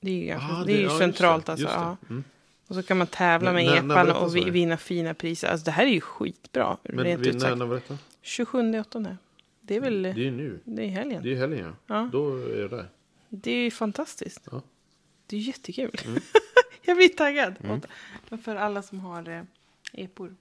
Det 0.01 0.11
är 0.11 0.15
ju, 0.15 0.25
ganska, 0.25 0.53
Ah, 0.53 0.63
det 0.63 0.73
är 0.73 0.77
ju 0.77 0.83
ja, 0.83 0.97
centralt 0.97 1.45
det, 1.45 1.51
alltså. 1.51 1.67
det. 1.67 1.73
Ja. 1.73 1.97
Mm. 2.09 2.23
Och 2.67 2.75
så 2.75 2.83
kan 2.83 2.97
man 2.97 3.07
tävla 3.07 3.53
med 3.53 3.65
epan 3.77 4.11
och 4.11 4.35
vi, 4.35 4.43
det? 4.43 4.51
vinna 4.51 4.77
fina 4.77 5.13
priser. 5.13 5.47
Alltså 5.47 5.65
det 5.65 5.71
här 5.71 5.85
är 5.85 5.89
ju 5.89 6.01
skitbra. 6.01 6.77
Men 6.83 7.05
rent 7.05 7.25
vi, 7.25 7.31
när, 7.31 7.55
när 7.55 7.65
var 7.65 7.75
detta? 7.75 7.97
27 8.21 8.79
åttonde. 8.79 9.17
Det 9.61 9.75
är 9.75 9.81
väl 9.81 10.03
Det 10.03 10.09
är 10.09 10.15
ju 10.15 10.31
nu. 10.31 10.59
det 10.63 10.83
är 10.83 10.87
helgen. 10.87 11.23
Det 11.23 11.31
är 11.31 11.35
helgen 11.35 11.75
ja. 11.87 11.95
Ja. 11.95 12.09
Då 12.11 12.37
är 12.37 12.69
där. 12.69 12.89
Det 13.29 13.51
är 13.51 13.63
ju 13.63 13.71
fantastiskt. 13.71 14.47
Ja. 14.51 14.61
Det 15.27 15.35
är 15.35 15.39
jättekul. 15.39 15.91
Mm. 16.05 16.21
jag 16.81 16.97
blir 16.97 17.09
taggad. 17.09 17.55
Och 18.29 18.39
För 18.39 18.55
alla 18.55 18.81
som 18.81 18.99
har 18.99 19.29
eh, 19.29 19.43
epor. 19.93 20.35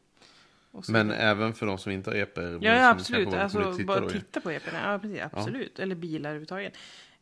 Men 0.88 1.11
även 1.11 1.54
för 1.54 1.66
de 1.66 1.78
som 1.78 1.92
inte 1.92 2.11
har 2.11 2.16
men 2.16 2.62
Ja, 2.62 2.75
ja 2.75 2.88
absolut. 2.90 3.35
Alltså, 3.35 3.85
bara 3.85 4.00
då, 4.00 4.06
ja. 4.06 4.11
titta 4.11 4.40
på 4.40 4.50
eporna. 4.50 4.92
Ja, 4.92 4.99
precis. 4.99 5.20
Absolut. 5.32 5.78
Eller 5.78 5.94
bilar 5.94 6.30
överhuvudtaget. 6.30 6.73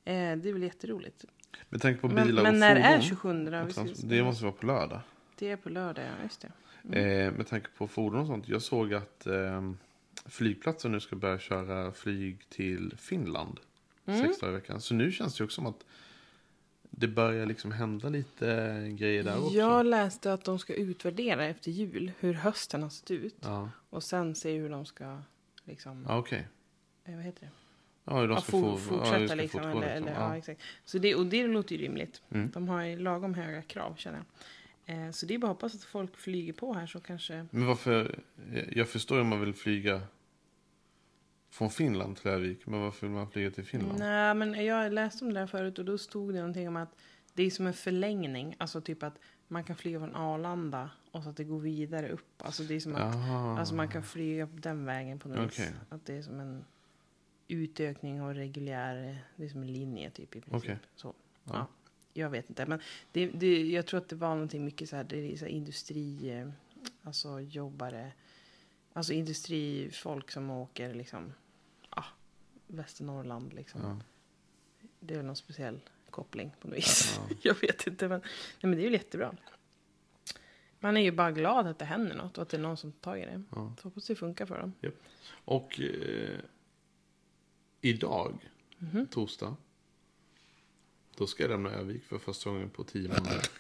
Eh, 0.05 0.13
det 0.15 0.49
är 0.49 0.53
väl 0.53 0.63
jätteroligt. 0.63 1.25
Med 1.69 1.83
tanke 1.83 2.01
på 2.01 2.09
Men, 2.09 2.27
bilar 2.27 2.43
men 2.43 2.55
och 2.55 2.61
när 2.61 2.75
fordon. 2.77 2.93
är 2.93 3.01
27 3.01 3.45
då? 3.51 3.71
Ska- 3.95 4.07
Det 4.07 4.25
måste 4.25 4.45
vara 4.45 4.53
på 4.55 4.67
lördag. 4.67 5.01
Det 5.39 5.51
är 5.51 5.57
på 5.57 5.69
lördag, 5.69 6.05
ja. 6.05 6.23
Just 6.23 6.47
det. 6.93 6.99
Eh, 7.01 7.33
med 7.33 7.47
tanke 7.47 7.69
på 7.79 7.89
fordon 7.89 8.21
och 8.21 8.27
sånt. 8.27 8.49
Jag 8.49 8.63
såg 8.63 8.95
att 8.95 9.27
eh, 9.27 9.73
flygplatsen 10.27 10.93
nu 10.93 11.01
ska 11.01 11.17
börja 11.17 11.39
köra 11.39 11.93
flyg 11.93 12.49
till 12.49 12.95
Finland. 12.99 13.61
Mm. 14.07 14.21
Sex 14.27 14.39
dagar 14.39 14.53
i 14.53 14.57
veckan. 14.57 14.81
Så 14.81 14.95
nu 14.95 15.13
känns 15.13 15.37
det 15.37 15.45
också 15.45 15.55
som 15.55 15.67
att 15.67 15.85
det 16.99 17.09
börjar 17.09 17.47
liksom 17.47 17.73
hända 17.73 18.09
lite 18.09 18.47
grejer 18.91 19.23
där 19.25 19.39
också. 19.45 19.55
Jag 19.57 19.87
läste 19.87 20.33
att 20.33 20.45
de 20.45 20.59
ska 20.59 20.75
utvärdera 20.75 21.45
efter 21.45 21.71
jul 21.71 22.13
hur 22.21 22.33
hösten 22.35 22.83
har 22.83 22.91
sett 22.91 23.11
ut. 23.11 23.37
Ja, 23.41 23.71
Och 23.91 24.03
sen 24.03 24.35
se 24.35 24.53
hur 24.59 24.71
de 24.71 24.87
ska, 24.87 25.19
liksom, 25.65 26.05
ja 26.09 26.19
okej. 26.19 26.47
eh, 27.05 27.15
vad 27.15 27.25
heter 27.25 27.41
det? 27.41 27.51
Ja, 28.05 28.21
hur 28.21 28.29
de 28.29 28.35
Ja, 28.35 28.41
ska 28.41 28.51
for, 28.51 28.61
få, 28.61 28.95
ja, 28.95 28.99
fortsätta 28.99 29.19
hur 29.19 29.27
ska 29.27 29.35
liksom. 29.35 29.61
fortgå 29.63 29.79
Eller, 29.79 29.95
liksom. 29.95 30.09
eller, 30.09 30.21
ja. 30.21 30.29
Ja. 30.31 30.37
exakt. 30.37 30.61
Så 30.85 30.99
det, 30.99 31.15
och 31.15 31.27
det 31.27 31.47
låter 31.47 31.77
ju 31.77 31.83
rimligt. 31.83 32.23
Mm. 32.31 32.51
De 32.55 32.69
har 32.69 32.83
ju 32.83 32.99
lagom 32.99 33.35
höga 33.35 33.63
krav 33.63 33.95
känner 33.97 34.19
jag. 34.19 34.27
Eh, 35.07 35.11
så 35.11 35.27
det 35.27 35.35
är 35.35 35.39
bara 35.39 35.47
att 35.47 35.57
hoppas 35.57 35.75
att 35.75 35.85
folk 35.85 36.17
flyger 36.17 36.53
på 36.53 36.75
här 36.75 36.87
så 36.87 37.01
kanske... 37.01 37.47
Men 37.51 37.67
varför, 37.67 38.19
jag 38.73 38.89
förstår 38.89 39.21
om 39.21 39.27
man 39.29 39.41
vill 39.41 39.55
flyga 39.55 40.01
från 41.57 41.71
Finland 41.71 42.17
till 42.17 42.31
Örnsköldsvik. 42.31 42.67
Men 42.67 42.81
varför 42.81 43.07
vill 43.07 43.17
man 43.17 43.31
flyga 43.31 43.51
till 43.51 43.65
Finland? 43.65 43.99
Nej, 43.99 44.35
men 44.35 44.65
jag 44.65 44.93
läste 44.93 45.25
om 45.25 45.33
det 45.35 45.41
där 45.41 45.47
förut 45.47 45.79
och 45.79 45.85
då 45.85 45.99
stod 45.99 46.33
det 46.35 46.39
någonting 46.39 46.69
om 46.69 46.77
att 46.77 46.97
det 47.35 47.43
är 47.43 47.51
som 47.51 47.67
en 47.67 47.73
förlängning. 47.75 48.57
Alltså 48.59 48.81
typ 48.81 49.03
att 49.03 49.19
man 49.49 49.65
kan 49.65 49.77
flyga 49.77 49.99
från 49.99 50.15
Arlanda 50.15 50.91
och 51.11 51.23
så 51.23 51.29
att 51.31 51.37
det 51.37 51.45
går 51.45 51.61
vidare 51.61 52.09
upp. 52.09 52.43
Alltså 52.43 52.63
det 52.63 52.75
är 52.75 52.81
som 52.81 52.95
att 52.95 53.15
alltså 53.59 53.75
man 53.75 53.89
kan 53.89 54.03
flyga 54.03 54.47
på 54.47 54.57
den 54.57 54.85
vägen 54.85 55.19
på 55.19 55.29
något 55.29 55.39
Okej. 55.39 55.67
vis. 55.67 55.75
Att 55.89 56.07
det 56.07 56.15
är 56.15 56.23
som 56.23 56.41
en 56.41 56.65
utökning 57.49 58.21
av 58.23 58.35
reguljär, 58.35 59.19
det 59.37 59.45
är 59.45 59.49
som 59.49 59.63
en 59.63 59.73
linje 59.73 60.11
typ 60.11 60.37
i 60.37 60.41
princip. 60.41 60.71
Okej. 60.71 60.79
Så, 60.97 61.15
Ja. 61.45 61.53
ja. 61.55 61.67
Jag 62.13 62.31
vet 62.31 62.49
inte, 62.51 62.67
men 62.67 62.81
det, 63.13 63.27
det, 63.27 63.67
jag 63.71 63.87
tror 63.87 63.99
att 64.01 64.09
det 64.09 64.17
var 64.17 64.29
någonting 64.35 64.65
mycket 64.65 64.89
så 64.89 64.97
här, 64.97 65.05
det 65.05 65.33
är 65.33 65.37
så 65.37 65.45
här 65.45 65.53
industri, 65.53 66.31
eh, 66.31 66.49
alltså 67.03 67.41
jobbare, 67.41 68.13
alltså 68.93 69.13
industrifolk 69.13 70.31
som 70.31 70.51
åker 70.51 70.95
liksom, 70.95 71.33
Västernorrland 72.67 73.53
liksom. 73.53 73.81
Ja. 73.83 73.97
Det 75.01 75.15
är 75.15 75.19
väl 75.19 75.27
någon 75.27 75.37
speciell 75.37 75.81
koppling 76.11 76.51
på 76.61 76.69
något 76.69 76.77
vis. 76.77 77.21
Ja. 77.29 77.37
jag 77.43 77.61
vet 77.61 77.87
inte, 77.87 78.09
men, 78.09 78.21
nej, 78.21 78.29
men 78.61 78.71
det 78.71 78.81
är 78.81 78.85
väl 78.85 78.93
jättebra. 78.93 79.37
Man 80.81 80.97
är 80.97 81.01
ju 81.01 81.11
bara 81.13 81.33
glad 81.33 81.67
att 81.67 81.79
det 81.79 81.85
händer 81.85 82.15
något 82.17 82.37
och 82.39 82.43
att 82.43 82.49
det 82.49 82.57
är 82.57 82.61
någon 82.61 82.77
som 82.77 82.93
tar 82.93 83.17
i 83.17 83.21
det. 83.21 83.43
Ja. 83.51 83.75
Så 83.81 83.89
hoppas 83.89 84.07
det 84.07 84.15
funkar 84.15 84.47
för 84.47 84.59
dem. 84.61 84.73
Och 85.29 85.81
eh, 85.81 86.39
idag, 87.81 88.51
Mhm. 88.79 89.07
torsdag, 89.07 89.57
då 91.17 91.27
ska 91.27 91.43
jag 91.43 91.51
lämna 91.51 91.71
Övik 91.71 92.05
för 92.05 92.19
första 92.19 92.51
gången 92.51 92.71
på 92.71 92.85
tio 92.85 93.09
månader. 93.09 93.43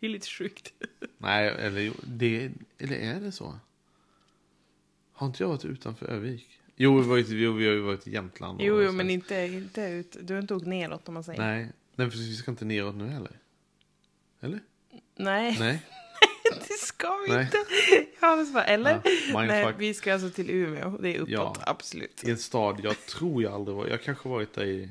Det 0.00 0.06
är 0.06 0.10
lite 0.10 0.26
sjukt. 0.28 0.72
Nej, 1.18 1.48
eller, 1.48 1.92
det, 2.06 2.52
eller 2.78 2.96
är 2.96 3.20
det 3.20 3.32
så? 3.32 3.58
Har 5.12 5.26
inte 5.26 5.42
jag 5.42 5.48
varit 5.48 5.64
utanför 5.64 6.06
Övik? 6.06 6.60
Jo, 6.76 6.94
vi, 6.94 7.00
har 7.02 7.08
varit, 7.08 7.28
jo, 7.28 7.52
vi 7.52 7.66
har 7.66 7.72
ju 7.72 7.80
varit 7.80 8.06
i 8.06 8.10
Jämtland. 8.10 8.60
Jo, 8.62 8.82
jo 8.82 8.92
men 8.92 9.10
inte, 9.10 9.34
inte 9.34 9.82
ut. 9.82 10.16
Du 10.20 10.34
har 10.34 10.40
inte 10.40 10.54
åkt 10.54 10.66
neråt 10.66 11.08
om 11.08 11.14
man 11.14 11.24
säger. 11.24 11.40
Nej, 11.40 11.68
nej 11.94 12.10
för 12.10 12.18
vi 12.18 12.36
ska 12.36 12.50
inte 12.50 12.64
neråt 12.64 12.94
nu 12.94 13.06
heller. 13.08 13.38
Eller? 14.40 14.60
Nej, 15.16 15.56
Nej. 15.60 15.82
det 16.68 16.74
ska 16.80 17.16
vi 17.26 17.32
Nej. 17.32 17.44
inte. 17.44 17.58
Ja, 18.20 18.46
bara, 18.52 18.64
eller? 18.64 19.00
Ja. 19.32 19.44
Nej, 19.44 19.74
vi 19.78 19.94
ska 19.94 20.12
alltså 20.12 20.30
till 20.30 20.50
Umeå. 20.50 20.98
Det 20.98 21.08
är 21.16 21.18
uppåt, 21.18 21.30
Ja. 21.30 21.54
absolut. 21.66 22.24
I 22.24 22.30
en 22.30 22.38
stad 22.38 22.80
jag 22.82 23.06
tror 23.06 23.42
jag 23.42 23.52
aldrig 23.52 23.76
var. 23.76 23.86
Jag 23.86 24.02
kanske 24.02 24.28
varit 24.28 24.52
där 24.52 24.64
i, 24.64 24.88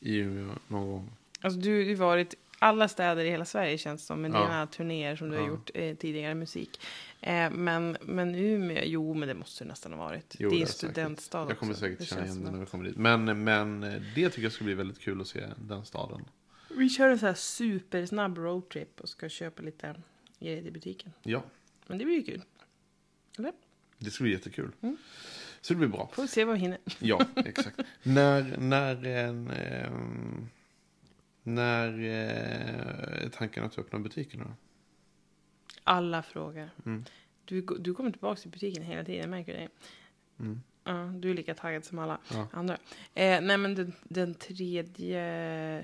i 0.00 0.16
Umeå 0.16 0.54
någon 0.68 0.90
gång. 0.90 1.10
Alltså, 1.40 1.60
du 1.60 1.70
har 1.70 1.82
ju 1.82 1.94
varit 1.94 2.34
alla 2.62 2.88
städer 2.88 3.24
i 3.24 3.30
hela 3.30 3.44
Sverige 3.44 3.78
känns 3.78 4.06
som 4.06 4.20
med 4.22 4.30
Ja. 4.30 4.42
dina 4.42 4.66
turnéer 4.66 5.16
som 5.16 5.30
du 5.30 5.36
har 5.36 5.42
Ja. 5.44 5.48
gjort 5.48 5.70
eh, 5.74 5.96
tidigare 5.96 6.34
musik. 6.34 6.80
Eh, 7.20 7.50
men, 7.50 7.96
men 8.00 8.34
Umeå, 8.34 8.82
jo 8.84 9.14
men 9.14 9.28
det 9.28 9.34
måste 9.34 9.64
det 9.64 9.68
nästan 9.68 9.92
ha 9.92 9.98
varit. 9.98 10.36
Jo, 10.38 10.50
det 10.50 10.56
är 10.56 10.60
en 10.60 10.66
studentstad 10.66 11.46
Jag 11.48 11.58
kommer 11.58 11.74
säkert 11.74 11.98
Det 11.98 12.04
känna 12.04 12.24
igen 12.24 12.44
det 12.44 12.50
när 12.50 12.58
vi 12.58 12.66
kommer 12.66 12.84
dit. 12.84 12.96
Men, 12.96 13.44
men 13.44 13.82
eh, 13.82 14.02
det 14.14 14.30
tycker 14.30 14.42
jag 14.42 14.52
ska 14.52 14.64
bli 14.64 14.74
väldigt 14.74 14.98
kul 15.00 15.20
att 15.20 15.26
se 15.28 15.46
den 15.56 15.84
staden. 15.84 16.24
Vi 16.76 16.88
kör 16.88 17.08
en 17.08 17.18
så 17.18 17.26
här 17.26 17.34
supersnabb 17.34 18.38
roadtrip 18.38 19.00
och 19.00 19.08
ska 19.08 19.28
köpa 19.28 19.62
lite 19.62 19.94
grejer 20.38 20.66
i 20.66 20.70
butiken. 20.70 21.12
Ja, 21.22 21.42
Men 21.86 21.98
det 21.98 22.04
blir 22.04 22.14
ju 22.16 22.22
kul. 22.22 22.42
Eller? 23.38 23.52
det 23.98 24.10
ska 24.10 24.24
bli 24.24 24.32
jättekul. 24.32 24.72
Mm. 24.80 24.96
Så 25.60 25.72
det 25.72 25.78
blir 25.78 25.88
bra. 25.88 26.10
Får 26.12 26.22
vi 26.22 26.28
se 26.28 26.44
vad 26.44 26.54
vi 26.54 26.60
hinner. 26.60 26.78
Ja, 26.98 27.20
exakt. 27.36 27.80
när 28.02 28.56
när, 28.58 29.06
en, 29.06 29.50
ehm, 29.50 30.48
när 31.42 31.88
eh, 33.24 33.28
tanken 33.30 33.64
att 33.64 33.78
öppna 33.78 33.98
butiken 33.98 34.40
då? 34.40 34.46
Alla 35.84 36.22
frågor. 36.22 36.70
Mm. 36.86 37.04
Du, 37.44 37.60
du 37.60 37.94
kommer 37.94 38.10
tillbaka 38.10 38.40
till 38.40 38.50
butiken 38.50 38.82
hela 38.82 39.04
tiden, 39.04 39.20
jag 39.20 39.30
märker 39.30 39.52
det. 39.52 39.68
Mm. 40.44 40.62
Ja, 40.84 40.92
du 41.20 41.30
är 41.30 41.34
lika 41.34 41.54
taggad 41.54 41.84
som 41.84 41.98
alla 41.98 42.18
Ja. 42.32 42.48
andra. 42.52 42.74
Eh, 43.14 43.40
nej, 43.40 43.58
men 43.58 43.74
den, 43.74 43.92
den 44.04 44.34
tredje 44.34 44.84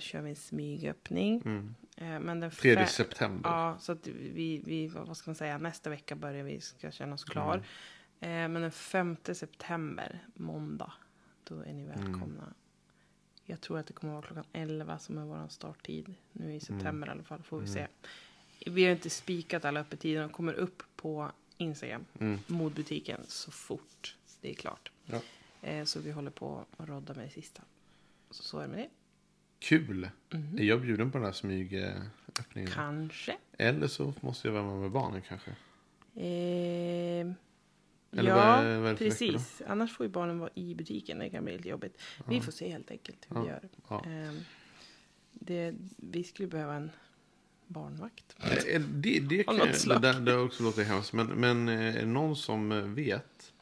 kör 0.00 0.20
vi 0.22 0.30
en 0.30 0.36
smygöppning. 0.36 1.42
Mm. 1.44 1.74
Eh, 1.96 2.20
men 2.20 2.40
den 2.40 2.50
3 2.50 2.74
fe- 2.76 2.86
september. 2.86 3.50
Ja, 3.50 3.76
så 3.80 3.92
att 3.92 4.06
vi, 4.06 4.62
vi, 4.64 4.88
vad 4.88 5.16
ska 5.16 5.30
man 5.30 5.34
säga, 5.34 5.58
nästa 5.58 5.90
vecka 5.90 6.16
börjar 6.16 6.44
vi 6.44 6.60
ska 6.60 6.90
känna 6.90 7.14
oss 7.14 7.24
klar. 7.24 7.62
Mm. 8.20 8.44
Eh, 8.44 8.48
men 8.52 8.62
den 8.62 8.70
5 8.72 9.16
september, 9.32 10.24
måndag, 10.34 10.92
då 11.44 11.60
är 11.60 11.72
ni 11.72 11.86
välkomna. 11.86 12.54
Jag 13.50 13.60
tror 13.60 13.78
att 13.78 13.86
det 13.86 13.92
kommer 13.92 14.12
vara 14.12 14.22
klockan 14.22 14.44
11 14.52 14.98
som 14.98 15.18
är 15.18 15.24
vår 15.24 15.48
starttid. 15.48 16.14
Nu 16.32 16.54
i 16.54 16.60
september 16.60 16.88
Mm. 17.06 17.08
i 17.08 17.10
alla 17.10 17.22
fall, 17.22 17.42
får 17.42 17.60
vi 17.60 17.66
se. 17.66 17.86
Vi 18.66 18.84
har 18.84 18.92
inte 18.92 19.10
spikat 19.10 19.64
alla 19.64 19.80
öppettider, 19.80 20.20
de 20.20 20.30
kommer 20.30 20.52
upp 20.52 20.82
på 20.96 21.30
Instagram, 21.56 22.04
Mm. 22.20 22.38
modbutiken, 22.46 23.20
så 23.28 23.50
fort 23.50 24.16
det 24.40 24.50
är 24.50 24.54
klart. 24.54 24.92
Ja. 25.04 25.20
Eh, 25.62 25.84
så 25.84 26.00
vi 26.00 26.10
håller 26.12 26.30
på 26.30 26.64
att 26.76 26.88
rodda 26.88 27.14
med 27.14 27.24
det 27.26 27.30
sista. 27.30 27.62
Så, 28.30 28.42
så 28.42 28.58
är 28.58 28.62
det 28.62 28.68
med 28.68 28.78
det. 28.78 28.88
Kul! 29.58 30.10
Mhm. 30.30 30.58
Är 30.58 30.62
jag 30.64 30.80
bjuden 30.80 31.10
på 31.10 31.18
den 31.18 31.24
här 31.24 31.32
smygöppningen? 31.32 32.70
Kanske. 32.70 33.36
Eller 33.58 33.86
så 33.86 34.14
måste 34.20 34.48
jag 34.48 34.52
vara 34.52 34.64
med 34.64 34.76
med 34.80 34.90
barnen 34.90 35.22
kanske. 35.28 35.50
Eh, 36.14 37.32
Eller 38.12 38.30
ja, 38.30 38.36
vad 38.36 38.66
är, 38.66 38.78
vad 38.78 38.86
är 38.88 38.92
det 38.92 38.98
precis. 38.98 39.62
Annars 39.66 39.92
får 39.96 40.06
ju 40.06 40.12
barnen 40.12 40.38
vara 40.38 40.50
i 40.54 40.74
butiken. 40.74 41.18
Det 41.18 41.30
kan 41.30 41.44
bli 41.44 41.56
lite 41.56 41.68
jobbigt. 41.68 42.00
Vi 42.26 42.40
får 42.40 42.52
se 42.52 42.68
helt 42.70 42.90
enkelt 42.90 43.26
hur 43.28 43.40
vi 43.40 43.46
Ja, 43.48 43.52
gör. 43.52 43.68
ja. 43.88 44.04
Ehm, 44.06 44.38
det, 45.32 45.74
vi 45.96 46.24
skulle 46.24 46.48
behöva 46.48 46.74
en 46.74 46.90
barnvakt. 47.66 48.36
Eh, 48.68 48.80
Det, 48.80 49.20
det, 49.20 49.48
Av 49.48 49.58
kan, 49.58 50.02
det, 50.02 50.20
det 50.20 50.36
också 50.36 50.62
låter 50.62 50.84
hemskt. 50.84 51.12
Men, 51.12 51.26
men 51.26 51.68
eh, 51.68 51.96
är 51.96 52.00
det 52.00 52.06
någon 52.06 52.36
som 52.36 52.72
eh, 52.72 52.78
vet 52.82 53.52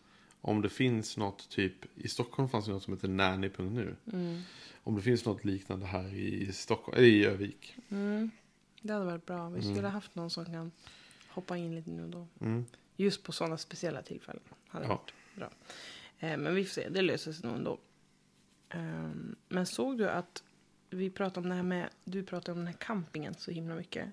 om 0.40 0.62
det 0.62 0.68
finns 0.68 1.16
något 1.16 1.48
typ. 1.48 1.74
I 1.94 2.08
Stockholm 2.08 2.48
fanns 2.48 2.64
det 2.66 2.72
något 2.72 2.82
som 2.82 2.92
heter 2.94 3.08
nanny.nu. 3.08 3.96
Mm. 4.12 4.40
Om 4.82 4.94
det 4.96 5.02
finns 5.02 5.24
något 5.24 5.44
liknande 5.44 5.86
här 5.86 6.14
i 6.14 6.52
Stockholm, 6.52 6.98
eller 6.98 7.08
i 7.08 7.24
Övik. 7.26 7.76
Mm. 7.88 8.30
Det 8.82 8.92
hade 8.92 9.04
varit 9.04 9.26
bra. 9.26 9.48
Vi 9.48 9.62
skulle 9.62 9.82
ha 9.82 9.88
haft 9.88 10.14
någon 10.14 10.30
som 10.30 10.44
kan 10.44 10.70
hoppa 11.28 11.56
in 11.56 11.74
lite 11.74 11.90
nu 11.90 12.02
och 12.04 12.10
då. 12.10 12.26
Mm. 12.40 12.64
Just 12.96 13.22
på 13.22 13.32
sådana 13.32 13.58
speciella 13.58 14.02
tillfällen. 14.02 14.42
Hade 14.68 14.84
Ja. 14.84 14.88
varit 14.88 15.12
bra. 15.36 15.50
Eh, 16.18 16.36
men 16.36 16.54
vi 16.54 16.64
får 16.64 16.70
se, 16.72 16.88
det 16.88 17.02
löser 17.02 17.32
sig 17.32 17.46
nog 17.46 17.56
ändå. 17.56 17.78
Ehm, 18.68 19.36
men 19.48 19.66
såg 19.66 19.98
du 19.98 20.08
att 20.08 20.42
vi 20.90 21.10
pratade 21.10 21.40
om 21.44 21.48
det 21.48 21.54
här 21.54 21.62
med, 21.62 21.88
du 22.04 22.22
pratade 22.22 22.52
om 22.52 22.58
den 22.58 22.66
här 22.66 22.74
campingen 22.80 23.34
så 23.34 23.50
himla 23.50 23.74
mycket. 23.74 24.08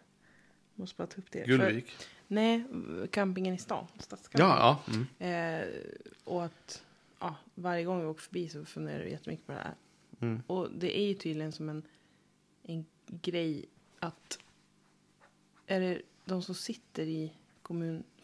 Måste 0.75 0.97
bara 0.97 1.07
ta 1.07 1.17
upp 1.17 1.31
det. 1.31 1.39
För, 1.39 1.47
Gullvik. 1.47 1.91
nej, 2.27 2.63
campingen 3.11 3.53
i 3.55 3.57
stan. 3.57 3.87
Stadscampingen. 3.99 4.49
Ja, 4.57 4.81
ja. 4.87 4.93
Mm. 5.19 5.61
Eh, 5.63 5.81
och 6.23 6.45
att 6.45 6.83
ja, 7.19 7.35
varje 7.55 7.83
gång 7.83 7.99
vi 7.99 8.05
åker 8.05 8.21
förbi 8.21 8.49
så 8.49 8.65
funderar 8.65 9.03
vi 9.03 9.11
jättemycket 9.11 9.45
på 9.45 9.51
det 9.51 9.57
här. 9.59 9.75
Mm. 10.19 10.41
Och 10.47 10.71
det 10.71 10.99
är 10.99 11.07
ju 11.07 11.13
tydligen 11.13 11.51
som 11.51 11.69
en, 11.69 11.83
en 12.63 12.85
grej 13.07 13.65
att 13.99 14.39
är 15.67 15.79
det 15.79 16.01
de 16.25 16.41
som 16.41 16.55
sitter 16.55 17.03
i 17.05 17.33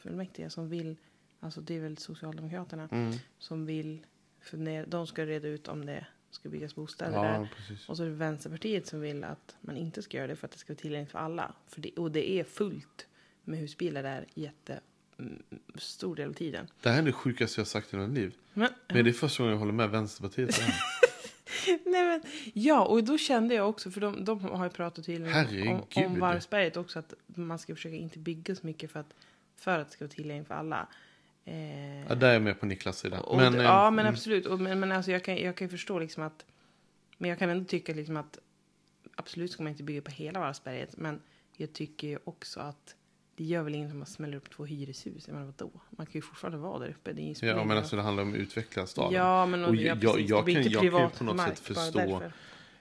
kommunfullmäktige 0.04 0.50
som 0.50 0.70
vill, 0.70 0.96
alltså 1.40 1.62
det 1.62 1.76
är 1.76 1.80
väl 1.82 1.98
Socialdemokraterna, 1.98 2.88
Mm. 2.92 3.14
som 3.40 3.66
vill 3.66 4.06
fundera, 4.42 4.86
de 4.86 5.08
ska 5.08 5.26
reda 5.26 5.48
ut 5.48 5.68
om 5.68 5.86
det 5.86 6.06
ska 6.32 6.50
byggas 6.50 6.76
bostäder 6.76 7.14
Ja, 7.14 7.24
där. 7.24 7.50
precis. 7.56 7.90
Och 7.90 7.98
så 7.98 8.04
är 8.04 8.08
det 8.08 8.14
Vänsterpartiet 8.16 8.88
som 8.88 9.02
vill 9.02 9.24
att 9.24 9.56
man 9.62 9.78
inte 9.78 10.02
ska 10.02 10.18
göra 10.18 10.28
det 10.28 10.36
för 10.36 10.46
att 10.46 10.52
det 10.52 10.58
ska 10.58 10.74
vara 10.74 10.80
tillgängligt 10.82 11.12
för 11.12 11.20
alla. 11.20 11.54
För 11.68 11.82
det, 11.82 11.92
och 11.98 12.12
det 12.12 12.30
är 12.32 12.44
fullt 12.44 13.08
med 13.44 13.60
husbilar 13.60 14.04
där 14.04 14.26
jätte 14.34 14.80
mm, 15.20 15.44
stor 15.76 16.16
del 16.16 16.30
av 16.30 16.34
tiden. 16.34 16.68
Det 16.82 16.90
här 16.90 17.00
är 17.02 17.06
det 17.06 17.12
sjukaste 17.12 17.60
jag 17.60 17.68
sagt 17.68 17.94
i 17.94 17.98
mitt 17.98 18.10
liv. 18.18 18.36
Men, 18.54 18.70
Men 18.88 19.04
det 19.04 19.10
är 19.12 19.14
första 19.14 19.44
gången 19.44 19.52
jag 19.54 19.60
håller 19.60 19.74
med 19.74 19.90
Vänsterpartiet. 19.90 20.60
Nej, 21.86 22.06
men, 22.06 22.22
ja, 22.54 22.86
och 22.86 23.04
då 23.04 23.18
kände 23.18 23.56
jag 23.56 23.70
också, 23.70 23.92
för 23.92 24.02
de, 24.02 24.26
de 24.26 24.40
har 24.42 24.64
ju 24.66 24.70
pratat 24.70 25.06
tydligen 25.06 25.68
om, 25.68 25.84
om 26.06 26.20
Varvsberget 26.20 26.78
också, 26.78 27.00
att 27.00 27.14
man 27.26 27.60
ska 27.60 27.76
försöka 27.76 27.96
inte 27.96 28.20
bygga 28.20 28.56
så 28.56 28.66
mycket 28.68 28.92
för 28.92 29.00
att, 29.00 29.14
för 29.60 29.80
att 29.80 29.88
det 29.88 29.94
ska 29.94 30.06
vara 30.06 30.12
tillgängligt 30.12 30.48
för 30.48 30.56
alla. 30.56 30.88
Eh, 31.46 32.02
Ja, 32.10 32.16
där 32.16 32.30
är 32.30 32.34
jag 32.34 32.42
med 32.42 32.60
på 32.60 32.66
Niklas 32.66 33.00
sida. 33.00 33.20
och, 33.22 33.38
Men, 33.38 33.56
eh, 33.56 33.64
ja, 33.64 33.92
men 33.92 34.00
mm. 34.06 34.14
absolut. 34.14 34.46
Och, 34.46 34.60
men 34.60 34.80
men 34.80 34.92
alltså, 34.92 35.12
jag, 35.12 35.24
kan, 35.24 35.38
jag 35.38 35.56
kan 35.56 35.66
ju 35.68 35.70
förstå 35.72 36.00
liksom 36.00 36.24
att, 36.24 36.46
men 37.18 37.30
jag 37.30 37.40
kan 37.40 37.50
ändå 37.50 37.66
tycka 37.66 37.94
liksom 37.94 38.18
att 38.18 38.40
absolut 39.16 39.52
ska 39.52 39.64
man 39.64 39.72
inte 39.72 39.84
bygga 39.84 40.02
på 40.02 40.12
hela 40.12 40.40
Varvsberget, 40.40 40.98
men 40.98 41.22
jag 41.58 41.74
tycker 41.74 42.08
ju 42.08 42.20
också 42.24 42.60
att 42.60 42.96
det 43.36 43.44
gör 43.44 43.64
väl 43.64 43.76
inget 43.76 43.92
om 43.92 43.98
man 43.98 44.08
smäller 44.08 44.38
upp 44.38 44.50
två 44.50 44.66
hyreshus. 44.66 45.28
Jag 45.28 45.34
menar 45.34 45.46
vadå? 45.46 45.72
Man 45.90 46.06
kan 46.06 46.14
ju 46.14 46.22
fortfarande 46.22 46.58
vara 46.58 46.80
där 46.80 46.90
uppe. 46.90 47.14
Det 47.14 47.22
är 47.22 47.46
Ja, 47.46 47.64
men 47.66 47.78
alltså 47.78 47.96
det 47.96 48.02
handlar 48.02 48.24
om 48.24 48.30
att 48.34 48.36
utveckla 48.40 48.86
staden. 48.88 49.14
Ja, 49.14 49.46
men 49.46 49.64
och, 49.64 49.70
Och 49.70 49.76
ja, 49.76 49.96
jag- 50.02 50.20
jag 50.22 50.46
blir 50.46 50.56
kan- 50.64 50.64
jag 50.72 50.82
kan 50.92 51.02
ju 51.04 51.10
på 51.10 51.24
något 51.24 51.36
mark 51.36 51.50
sätt 51.58 51.60
förstå-. 51.60 52.24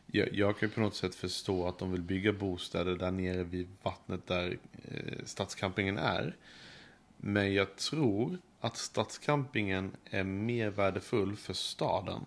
Jag, 0.06 0.34
jag 0.34 0.58
kan 0.58 0.68
ju 0.68 0.74
på 0.74 0.80
något 0.80 0.94
sätt 0.94 1.14
förstå 1.14 1.68
att 1.68 1.78
de 1.78 1.92
vill 1.92 2.02
bygga 2.02 2.32
bostäder 2.32 2.94
där 2.96 3.10
nere 3.10 3.44
vid 3.44 3.68
vattnet 3.82 4.26
där 4.26 4.58
eh, 4.88 5.24
stadscampingen 5.24 5.98
är. 5.98 6.36
Men 7.18 7.54
jag 7.54 7.76
tror 7.76 8.38
att 8.60 8.76
stadscampingen 8.76 9.96
är 10.04 10.24
mer 10.24 10.70
värdefull 10.70 11.36
för 11.36 11.52
staden 11.52 12.26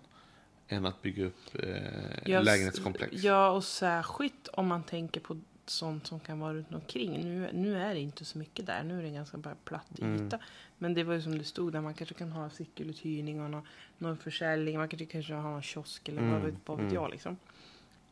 än 0.68 0.86
att 0.86 1.02
bygga 1.02 1.24
upp 1.24 1.54
eh, 1.62 2.30
Jag- 2.30 2.44
lägenhetskomplex. 2.44 3.12
Ja, 3.22 3.50
och 3.50 3.64
särskilt 3.64 4.48
om 4.48 4.66
man 4.66 4.82
tänker 4.82 5.20
på 5.20 5.40
sånt 5.66 6.06
som 6.06 6.20
kan 6.20 6.40
vara 6.40 6.54
runt 6.54 6.72
omkring. 6.74 7.12
Nu, 7.20 7.50
nu 7.52 7.78
är 7.78 7.94
det 7.94 8.00
inte 8.00 8.24
så 8.24 8.38
mycket 8.38 8.66
där. 8.66 8.82
Nu 8.82 8.98
är 8.98 9.02
det 9.02 9.08
en 9.08 9.14
ganska 9.14 9.36
bara 9.38 9.54
platt 9.64 9.86
yta. 9.92 10.04
Mm. 10.06 10.28
Men 10.78 10.94
det 10.94 11.04
var 11.04 11.14
ju 11.14 11.22
som 11.22 11.38
det 11.38 11.44
stod 11.44 11.72
där. 11.72 11.80
Man 11.80 11.94
kanske 11.94 12.14
kan 12.14 12.32
ha 12.32 12.50
cykeluthyrning 12.50 13.40
och 13.42 13.50
någon, 13.50 13.66
någon 13.98 14.16
försäljning. 14.18 14.78
Man 14.78 14.88
kanske 14.88 15.06
kanske 15.06 15.34
ha 15.34 15.50
någon 15.50 15.62
kiosk 15.62 16.08
eller 16.08 16.20
vad 16.22 16.30
Mm, 16.30 16.42
vet, 16.46 16.54
vad 16.64 16.76
vet 16.76 16.82
mm. 16.84 16.94
jag. 16.94 17.10
Liksom. 17.10 17.36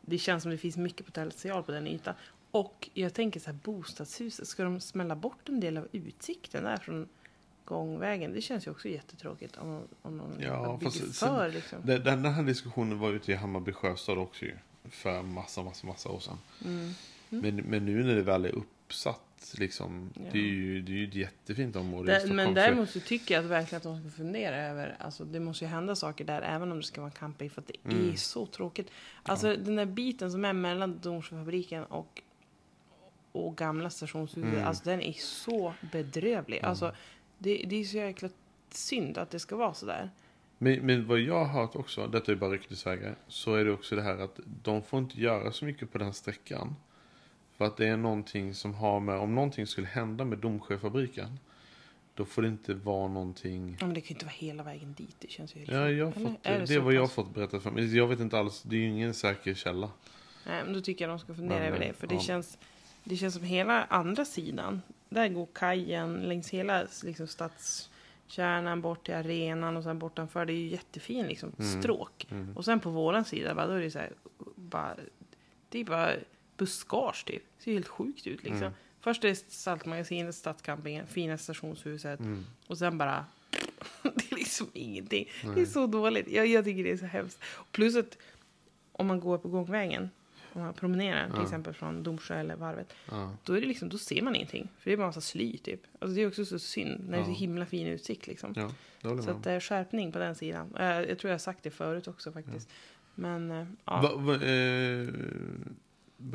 Det 0.01 0.19
känns 0.19 0.43
som 0.43 0.53
det 0.53 0.59
finns 0.59 0.77
mycket 0.77 1.07
potential 1.07 1.63
på 1.63 1.73
den 1.73 1.87
ytan. 1.87 2.15
Och 2.51 2.91
jag 2.95 3.15
tänker 3.15 3.41
så 3.41 3.47
här, 3.51 3.59
bostadshuset. 3.65 4.49
Ska 4.49 4.65
de 4.65 4.81
smälla 4.81 5.17
bort 5.17 5.49
en 5.49 5.61
del 5.61 5.77
av 5.77 5.89
utsikten 5.93 6.65
där 6.65 6.77
från 6.77 7.09
gångvägen? 7.65 8.33
Det 8.33 8.41
känns 8.41 8.67
ju 8.67 8.71
också 8.71 8.89
jättetråkigt 8.89 9.57
om, 9.57 9.81
om 10.03 10.17
någon 10.17 10.37
Ja, 10.41 10.77
bygger 10.81 10.91
fast 10.91 11.19
för. 11.19 11.37
sen- 11.45 11.51
liksom. 11.51 11.79
Den, 11.85 12.03
den 12.05 12.25
här 12.25 12.43
diskussionen 12.43 12.99
var 12.99 13.11
ute 13.13 13.33
i 13.33 13.35
Hammarby 13.35 13.73
sjöstad 13.73 14.19
också 14.19 14.45
ju. 14.45 14.57
För 14.91 15.23
massa, 15.23 15.63
massa, 15.63 15.87
massa 15.87 16.09
år 16.09 16.21
sedan. 16.21 16.39
Mm. 16.65 16.93
Men, 17.29 17.57
men 17.57 17.87
nu 17.87 18.05
när 18.05 18.15
det 18.15 18.23
väl 18.23 18.45
är 18.45 18.55
uppsatt, 18.55 19.55
liksom, 19.59 20.11
Ja. 20.15 20.23
det, 20.33 20.39
är 20.39 20.43
ju, 20.43 20.83
det 20.83 20.93
är 20.93 20.97
ju 20.97 21.09
ett 21.09 21.15
jättefint 21.15 21.77
område 21.77 22.05
i 22.11 22.13
Där, 22.13 22.19
Stockholm. 22.21 22.37
men 22.37 22.55
däremot 22.55 22.91
så 22.91 23.01
tycker 23.01 23.35
jag 23.35 23.45
att 23.45 23.51
verkligen 23.51 23.77
att 23.77 23.83
de 23.83 24.01
ska 24.01 24.11
fundera 24.17 24.57
över, 24.57 24.97
alltså 25.01 25.25
det 25.25 25.41
måste 25.41 25.65
ju 25.65 25.69
hända 25.69 25.97
saker 25.97 26.25
där 26.25 26.43
även 26.43 26.73
om 26.73 26.79
det 26.79 26.85
ska 26.85 27.01
vara 27.01 27.11
camping 27.11 27.51
för 27.51 27.61
att 27.61 27.67
det 27.67 27.91
Mm. 27.93 28.11
är 28.13 28.17
så 28.17 28.47
tråkigt. 28.47 28.91
Alltså 29.23 29.57
den 29.57 29.77
där 29.77 29.87
biten 29.87 30.31
som 30.33 30.45
är 30.45 30.53
mellan 30.53 30.99
Domsjöfabriken 31.03 31.85
och, 31.85 32.23
och 33.33 33.57
gamla 33.57 33.91
stationshuset, 33.91 34.45
Mm. 34.45 34.67
alltså 34.67 34.85
den 34.85 35.03
är 35.03 35.13
så 35.13 35.75
bedrövlig. 35.93 36.61
Alltså 36.63 36.93
det, 37.39 37.65
det 37.69 37.77
är 37.77 37.85
så 37.85 37.97
jäkla 37.97 38.29
synd 38.71 39.19
att 39.19 39.31
det 39.31 39.39
ska 39.39 39.57
vara 39.57 39.75
så 39.75 39.87
där. 39.87 40.11
Men, 40.59 40.87
men 40.87 41.07
vad 41.07 41.19
jag 41.21 41.45
har 41.45 41.61
hört 41.61 41.77
också, 41.77 42.07
detta 42.07 42.33
är 42.33 42.37
bara 42.37 42.51
ryktesvägar, 42.51 43.17
så 43.29 43.55
är 43.55 43.65
det 43.65 43.73
också 43.73 43.97
det 43.97 44.03
här 44.03 44.19
att 44.19 44.41
de 44.63 44.83
får 44.83 44.99
inte 44.99 45.21
göra 45.21 45.53
så 45.53 45.65
mycket 45.65 45.93
på 45.93 45.99
den 45.99 46.13
sträckan. 46.13 46.77
För 47.57 47.65
att 47.65 47.77
det 47.77 47.87
är 47.87 47.97
någonting 47.97 48.55
som 48.55 48.75
har 48.75 49.01
med, 49.01 49.15
om 49.19 49.35
någonting 49.35 49.67
skulle 49.67 49.87
hända 49.87 50.25
med 50.25 50.39
Domsjöfabriken, 50.39 51.39
då 52.15 52.25
får 52.25 52.43
det 52.43 52.49
inte 52.49 52.75
vara 52.75 53.09
någonting... 53.09 53.77
Ja, 53.81 53.87
men 53.87 53.95
det 53.95 54.01
kan 54.01 54.09
ju 54.09 54.15
inte 54.15 54.25
vara 54.25 54.35
hela 54.35 54.63
vägen 54.63 54.93
dit, 54.99 55.17
det 55.19 55.31
känns 55.31 55.55
ju 55.57 55.59
helt 55.59 55.73
Ja, 55.73 55.91
jag 55.91 56.15
fått, 56.15 56.43
det, 56.43 56.67
så 56.67 56.73
är 56.73 56.79
vad 56.79 56.95
jag 56.95 57.01
har 57.01 57.09
fått 57.09 57.35
berättat 57.35 57.63
för 57.63 57.71
mig. 57.71 57.97
Jag 57.97 58.07
vet 58.07 58.21
inte 58.21 58.39
alls, 58.39 58.63
det 58.63 58.77
är 58.77 58.81
ju 58.81 58.87
ingen 58.89 59.15
säker 59.15 59.55
källa. 59.55 59.91
Nej, 60.47 60.65
men 60.65 60.73
då 60.73 60.81
tycker 60.81 61.05
jag 61.05 61.11
de 61.13 61.19
ska 61.19 61.35
fundera 61.35 61.59
Men, 61.59 61.69
över 61.69 61.79
det. 61.79 61.93
För 61.93 62.07
det, 62.07 62.15
ja. 62.15 62.21
känns, 62.21 62.59
det 63.05 63.17
känns 63.17 63.35
som 63.35 63.45
hela 63.45 63.85
andra 63.85 64.25
sidan. 64.25 64.83
Där 65.09 65.29
går 65.29 65.49
kajen 65.53 66.21
längs 66.21 66.51
hela 66.51 66.87
liksom, 67.05 67.27
stadskärnan 67.27 68.81
bort 68.81 69.05
till 69.05 69.15
arenan 69.15 69.77
och 69.77 69.83
sen 69.83 69.99
bortanför. 69.99 70.47
Det 70.47 70.53
är 70.53 70.55
ju 70.57 70.69
jättefin 70.69 71.27
liksom, 71.27 71.53
Mm. 71.59 71.83
stråk. 71.83 72.27
Och 72.55 72.65
sen 72.65 72.81
på 72.81 72.91
våran 72.91 73.25
sida, 73.25 73.55
va, 73.55 73.67
då 73.67 73.73
är 73.73 73.81
det 73.81 73.91
så 73.91 73.99
här, 73.99 74.13
bara, 74.57 74.97
det 75.69 75.79
är 75.79 75.85
bara 75.85 76.13
buskage 76.57 77.25
typ. 77.27 77.43
Det 77.59 77.63
ser 77.65 77.73
helt 77.73 77.89
sjukt 77.89 78.27
ut 78.27 78.43
liksom. 78.43 78.57
Mm. 78.63 78.73
Först 79.01 79.25
är 79.25 79.29
det 79.29 79.35
Saltmagasinet, 79.53 80.35
Stadscampingen, 80.35 81.07
fina 81.07 81.39
stationshuset. 81.39 82.21
Mm. 82.21 82.47
Och 82.67 82.79
sen 82.79 82.99
bara, 82.99 83.27
det 84.03 84.33
är 84.33 84.37
liksom 84.37 84.67
ingenting. 84.73 85.29
Det 85.55 85.61
är 85.61 85.67
så 85.67 85.87
dåligt. 85.87 86.29
Jag, 86.29 86.47
jag 86.47 86.65
tycker 86.65 86.85
det 86.85 86.91
är 86.93 86.97
så 86.97 87.07
hemskt. 87.07 87.39
Plus 87.73 87.97
att 87.97 88.19
om 88.93 89.07
man 89.07 89.21
går 89.21 89.39
på 89.39 89.49
gångvägen, 89.49 90.11
man 90.55 90.75
promenerar 90.75 91.31
till 91.31 91.43
exempel 91.43 91.75
från 91.75 92.03
Domsjö 92.03 92.35
eller 92.35 92.57
Varvet, 92.57 92.95
då, 93.45 93.53
är 93.53 93.61
det 93.61 93.67
liksom, 93.67 93.89
då 93.89 93.99
ser 93.99 94.23
man 94.23 94.37
ingenting. 94.37 94.69
För 94.79 94.91
det 94.91 94.95
är 94.95 94.97
bara 94.97 95.07
massa 95.07 95.21
sly 95.21 95.59
typ. 95.59 95.81
Alltså 95.99 96.15
det 96.15 96.23
är 96.23 96.29
också 96.29 96.45
så 96.45 96.59
synd 96.59 97.09
när 97.09 97.19
det 97.19 97.23
är 97.23 97.25
så 97.25 97.31
himla 97.31 97.67
fin 97.67 97.87
utsikt 97.87 98.27
liksom. 98.27 98.55
Så 98.55 98.61
att 99.07 99.29
om. 99.29 99.43
det 99.43 99.53
är 99.53 99.61
skärpning 99.61 100.13
på 100.13 100.19
den 100.19 100.35
sidan. 100.35 100.77
Eh, 100.77 100.85
Jag 100.87 101.19
tror 101.19 101.29
jag 101.29 101.35
har 101.35 101.39
sagt 101.39 101.63
det 101.63 101.71
förut 101.71 102.09
också 102.09 102.33
faktiskt. 102.33 102.69
Men 103.15 103.51
eh, 103.51 103.67
ja. 103.85 104.01
Va, 104.01 104.17
va, 104.17 104.35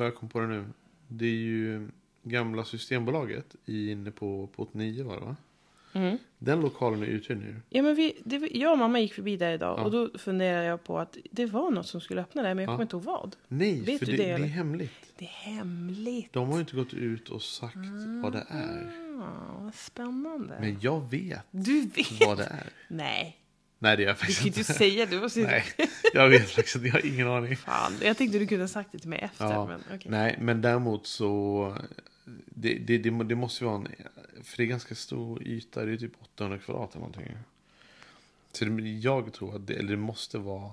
eh, 0.06 0.10
kom 0.10 0.28
på 0.28 0.40
det 0.40 0.46
nu. 0.46 0.64
Det 1.08 1.26
är 1.26 1.30
ju 1.30 1.88
gamla 2.22 2.64
Systembolaget 2.64 3.56
inne 3.64 4.10
på 4.10 4.46
port 4.46 4.74
9 4.74 5.04
var 5.04 5.14
det 5.14 5.24
va? 5.24 5.36
Mm. 5.96 6.18
Den 6.38 6.60
lokalen 6.60 7.02
är 7.02 7.06
uthyrd 7.06 7.38
nu. 7.38 7.56
Ja, 7.68 7.82
men 7.82 7.94
vi, 7.94 8.16
det, 8.24 8.36
jag 8.52 8.72
och 8.72 8.78
mamma 8.78 9.00
gick 9.00 9.14
förbi 9.14 9.36
där 9.36 9.52
idag 9.52 9.78
Ja. 9.78 9.84
och 9.84 9.90
då 9.90 10.18
funderade 10.18 10.64
jag 10.64 10.84
på 10.84 10.98
att 10.98 11.16
det 11.30 11.46
var 11.46 11.70
något 11.70 11.86
som 11.86 12.00
skulle 12.00 12.20
öppna 12.20 12.42
där 12.42 12.54
men 12.54 12.64
jag 12.64 12.70
Ja. 12.70 12.74
kommer 12.74 12.84
inte 12.84 12.96
ihåg 12.96 13.04
vad. 13.04 13.36
Nej, 13.48 13.80
Vet 13.80 13.98
för 13.98 14.06
du 14.06 14.12
det, 14.16 14.22
det, 14.22 14.36
det 14.38 14.44
är 14.44 14.48
hemligt. 14.48 14.92
Det 15.18 15.24
är 15.24 15.28
hemligt. 15.28 16.32
De 16.32 16.46
har 16.48 16.54
ju 16.54 16.60
inte 16.60 16.76
gått 16.76 16.94
ut 16.94 17.28
och 17.28 17.42
sagt 17.42 17.76
vad 18.22 18.32
det 18.32 18.46
är. 18.50 18.90
Ah, 19.20 19.58
vad 19.62 19.74
spännande. 19.74 20.56
Men 20.60 20.78
jag 20.80 21.10
vet 21.10 21.40
Du 21.50 21.80
vet? 21.80 22.26
vad 22.26 22.36
det 22.36 22.44
är. 22.44 22.66
Nej, 22.88 23.36
Nej, 23.78 23.96
det 23.96 24.02
är 24.02 24.06
jag 24.06 24.14
du 24.14 24.18
faktiskt 24.18 24.38
kan 24.38 24.44
ju 24.44 24.48
inte 24.48 24.60
inte. 24.60 24.72
säga. 24.72 25.06
Du 25.06 25.20
måste. 25.20 25.40
Nej, 25.40 25.64
jag 26.14 26.28
vet 26.28 26.50
faktiskt 26.50 26.76
inte. 26.76 26.88
Jag 26.88 26.94
har 26.94 27.06
ingen 27.06 27.28
aning. 27.28 27.56
Fan, 27.56 27.92
jag 28.02 28.16
tänkte 28.16 28.38
du 28.38 28.46
kunde 28.46 28.62
ha 28.64 28.68
sagt 28.68 28.92
det 28.92 28.98
till 28.98 29.08
mig 29.08 29.18
efter. 29.22 29.44
Ja, 29.44 29.66
Men, 29.66 29.80
okej. 29.94 30.10
Nej, 30.10 30.38
men 30.40 30.62
däremot 30.62 31.06
så... 31.06 31.76
Det, 32.46 32.74
det, 32.74 32.98
det, 32.98 33.10
det 33.24 33.34
måste 33.34 33.64
vara 33.64 33.74
en... 33.76 33.88
För 34.42 34.56
det 34.56 34.62
är 34.62 34.66
ganska 34.66 34.94
stor 34.94 35.42
yta. 35.42 35.84
Det 35.84 35.92
är 35.92 35.96
typ 35.96 36.12
800 36.22 36.58
kvadrat 36.58 36.90
eller 36.90 37.00
någonting. 37.00 37.36
Så 38.52 38.64
det, 38.64 38.82
jag 38.90 39.32
tror 39.32 39.56
att 39.56 39.66
det, 39.66 39.74
eller 39.74 39.90
det 39.90 39.96
måste 39.96 40.38
vara 40.38 40.70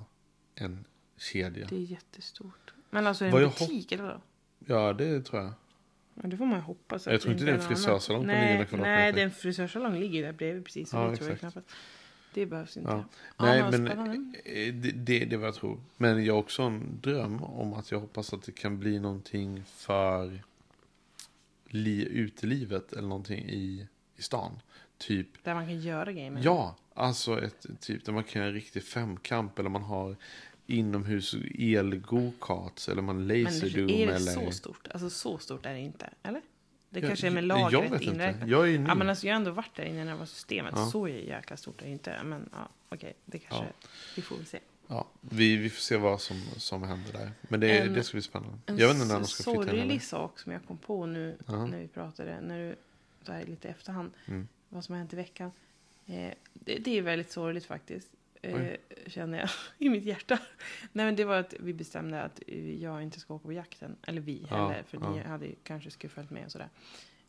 en 0.55 0.85
kedja. 1.17 1.67
Det 1.69 1.75
är 1.75 1.79
jättestort. 1.79 2.73
Men 2.89 3.07
alltså 3.07 3.25
är 3.25 3.31
det 3.31 3.37
en 3.43 3.49
butik 3.49 3.91
eller 3.91 4.03
vadå? 4.03 4.21
Ja, 4.65 4.93
det 4.93 5.21
tror 5.21 5.41
jag. 5.41 5.53
Ja, 6.15 6.27
det 6.27 6.37
får 6.37 6.45
man 6.45 6.55
ju 6.57 6.61
hoppas. 6.63 7.05
Jag 7.07 7.21
tror 7.21 7.33
inte 7.33 7.45
det 7.45 7.51
är 7.51 7.55
en 7.55 7.61
frisörsalong 7.61 8.23
på 8.25 8.31
annan- 8.31 8.41
900 8.43 8.57
Nej, 8.57 8.67
kvadratmeter. 8.67 9.01
nej, 9.01 9.13
den 9.13 9.31
frisörsalong 9.31 9.99
ligger 9.99 10.15
ju 10.19 10.21
där 10.25 10.31
bredvid 10.33 10.65
precis. 10.65 10.89
Så 10.89 10.97
Ja, 10.97 11.07
det 11.09 11.17
tror 11.17 11.37
jag. 11.41 11.63
Det 12.33 12.45
behövs 12.45 12.77
inte. 12.77 12.89
Ja. 12.91 13.05
Nej, 13.39 13.61
vad 13.61 13.71
men 13.71 13.87
spännande. 13.87 14.13
eh, 14.45 14.73
det, 14.73 14.91
det, 14.91 15.25
det 15.25 15.33
är 15.35 15.37
vad 15.37 15.47
jag 15.47 15.55
tror. 15.55 15.79
Men 15.97 16.25
jag 16.25 16.33
har 16.33 16.39
också 16.39 16.61
en 16.61 16.99
dröm 17.01 17.43
om 17.43 17.73
att 17.73 17.91
jag 17.91 17.99
hoppas 17.99 18.33
att 18.33 18.43
det 18.43 18.51
kan 18.51 18.79
bli 18.79 18.99
någonting 18.99 19.63
för 19.65 20.43
li, 21.73 22.07
utelivet 22.09 22.93
eller 22.93 23.07
någonting 23.07 23.49
i, 23.49 23.87
i 24.17 24.21
stan. 24.21 24.59
Typ, 24.97 25.27
Där 25.43 25.53
man 25.53 25.65
kan 25.65 25.79
göra 25.79 26.11
grejer 26.11 26.39
ja, 26.43 26.75
alltså 26.93 27.41
ett 27.41 27.65
typ 27.79 28.05
där 28.05 28.13
man 28.13 28.23
kan 28.23 28.39
göra 28.41 28.49
en 28.49 28.55
riktig 28.55 28.83
femkamp 28.83 29.59
eller 29.59 29.69
man 29.69 29.83
har 29.83 30.15
inomhus 30.67 31.35
el-go-karts 31.59 32.89
eller 32.89 33.01
man 33.01 33.27
Men 33.27 33.43
laserdoom 33.43 33.89
är 33.89 34.07
det 34.07 34.13
eller... 34.15 34.31
så 34.45 34.51
stort? 34.51 34.87
Alltså 34.91 35.09
så 35.09 35.37
stort 35.37 35.65
är 35.65 35.73
det 35.73 35.79
inte. 35.79 36.09
Eller? 36.23 36.41
Det 36.89 36.99
Jag- 36.99 37.09
kanske 37.09 37.27
är 37.27 37.31
med 37.31 37.43
jag- 37.43 37.59
jag 37.59 37.71
lagret 37.73 37.91
vet 37.91 38.01
inte. 38.01 38.13
inräknat. 38.15 38.49
Jag 38.49 38.69
är 38.73 38.79
ny. 38.79 38.85
Ja, 38.87 38.95
men 38.95 39.09
alltså, 39.09 39.27
jag 39.27 39.33
har 39.33 39.35
ändå 39.39 39.51
varit 39.51 39.75
där 39.75 39.83
inne 39.83 40.05
när 40.05 40.11
det 40.11 40.17
var 40.17 40.25
systemet. 40.25 40.73
Ja. 40.77 40.85
Så 40.85 41.07
jäkla 41.07 41.57
stort 41.57 41.81
är 41.81 41.85
det 41.85 41.91
inte. 41.91 42.23
Men 42.23 42.49
ja, 42.53 42.69
okej. 42.89 43.13
Det 43.25 43.39
kanske... 43.39 43.67
Vi 44.15 44.21
får 44.21 44.35
väl 44.35 44.45
se. 44.45 44.59
Ja, 44.87 45.07
vi, 45.21 45.57
vi 45.57 45.69
får 45.69 45.81
se 45.81 45.97
vad 45.97 46.21
som, 46.21 46.41
som 46.57 46.83
händer 46.83 47.13
där. 47.13 47.31
Men 47.41 47.59
det, 47.59 47.79
En- 47.79 47.93
det 47.93 48.03
ska 48.03 48.15
bli 48.15 48.21
spännande. 48.21 48.57
En 48.65 48.77
Jag 48.77 48.87
vet 48.87 48.95
inte 48.95 49.07
när 49.07 49.19
de 49.19 49.25
ska 49.27 49.43
flytta 49.43 49.59
in 49.61 49.65
sorglig 49.67 49.81
heller. 49.81 49.99
sak 49.99 50.39
som 50.39 50.51
jag 50.51 50.65
kom 50.67 50.77
på 50.77 51.05
nu 51.05 51.37
Ja. 51.47 51.65
när 51.65 51.79
vi 51.79 51.87
pratade. 51.87 52.41
När 52.41 52.59
du, 52.69 52.75
så 53.21 53.31
här 53.31 53.45
lite 53.45 53.69
efterhand. 53.69 54.11
Mm. 54.25 54.47
Vad 54.69 54.83
som 54.85 54.93
har 54.93 54.97
hänt 54.99 55.13
i 55.13 55.15
veckan. 55.15 55.51
Eh, 56.05 56.33
det, 56.53 56.77
det 56.77 56.97
är 56.97 57.01
väldigt 57.01 57.31
sorgligt 57.31 57.65
faktiskt. 57.65 58.07
Eh, 58.41 58.71
känner 59.07 59.39
jag 59.39 59.49
i 59.77 59.89
mitt 59.89 60.03
hjärta. 60.03 60.39
Nej 60.91 61.05
men 61.05 61.15
det 61.15 61.23
var 61.25 61.37
att 61.37 61.53
vi 61.59 61.73
bestämde 61.73 62.21
att 62.21 62.41
jag 62.79 63.03
inte 63.03 63.19
ska 63.19 63.33
åka 63.33 63.45
på 63.45 63.53
jakten. 63.53 63.95
Eller 64.07 64.21
vi 64.21 64.47
Ja, 64.49 64.67
heller. 64.67 64.83
För 64.83 64.97
ni 64.97 65.17
ja. 65.17 65.27
hade 65.27 65.45
ju 65.45 65.55
kanske 65.63 65.91
skulle 65.91 66.09
följt 66.11 66.29
med 66.29 66.45
och 66.45 66.51
sådär. 66.51 66.69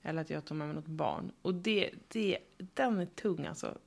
Eller 0.02 0.20
att 0.22 0.30
jag 0.30 0.44
tog 0.44 0.56
med 0.56 0.66
mig 0.66 0.74
något 0.76 0.86
barn. 0.86 1.32
Och 1.42 1.54
det, 1.54 1.90
det, 2.08 2.38
den 2.56 2.98
är 2.98 3.06
tung 3.06 3.46
alltså. 3.46 3.78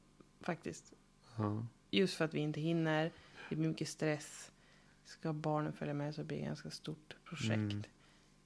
Faktiskt. 0.41 0.93
Ja. 1.37 1.65
Just 1.91 2.13
för 2.17 2.25
att 2.25 2.33
vi 2.33 2.39
inte 2.39 2.61
hinner. 2.61 3.11
Det 3.49 3.55
blir 3.55 3.67
mycket 3.69 3.87
stress. 3.89 4.51
Ska 5.05 5.33
barnen 5.33 5.73
följa 5.73 5.93
med 5.93 6.15
så 6.15 6.23
blir 6.23 6.37
det 6.37 6.41
ett 6.43 6.47
ganska 6.47 6.69
stort 6.71 7.15
projekt. 7.25 7.87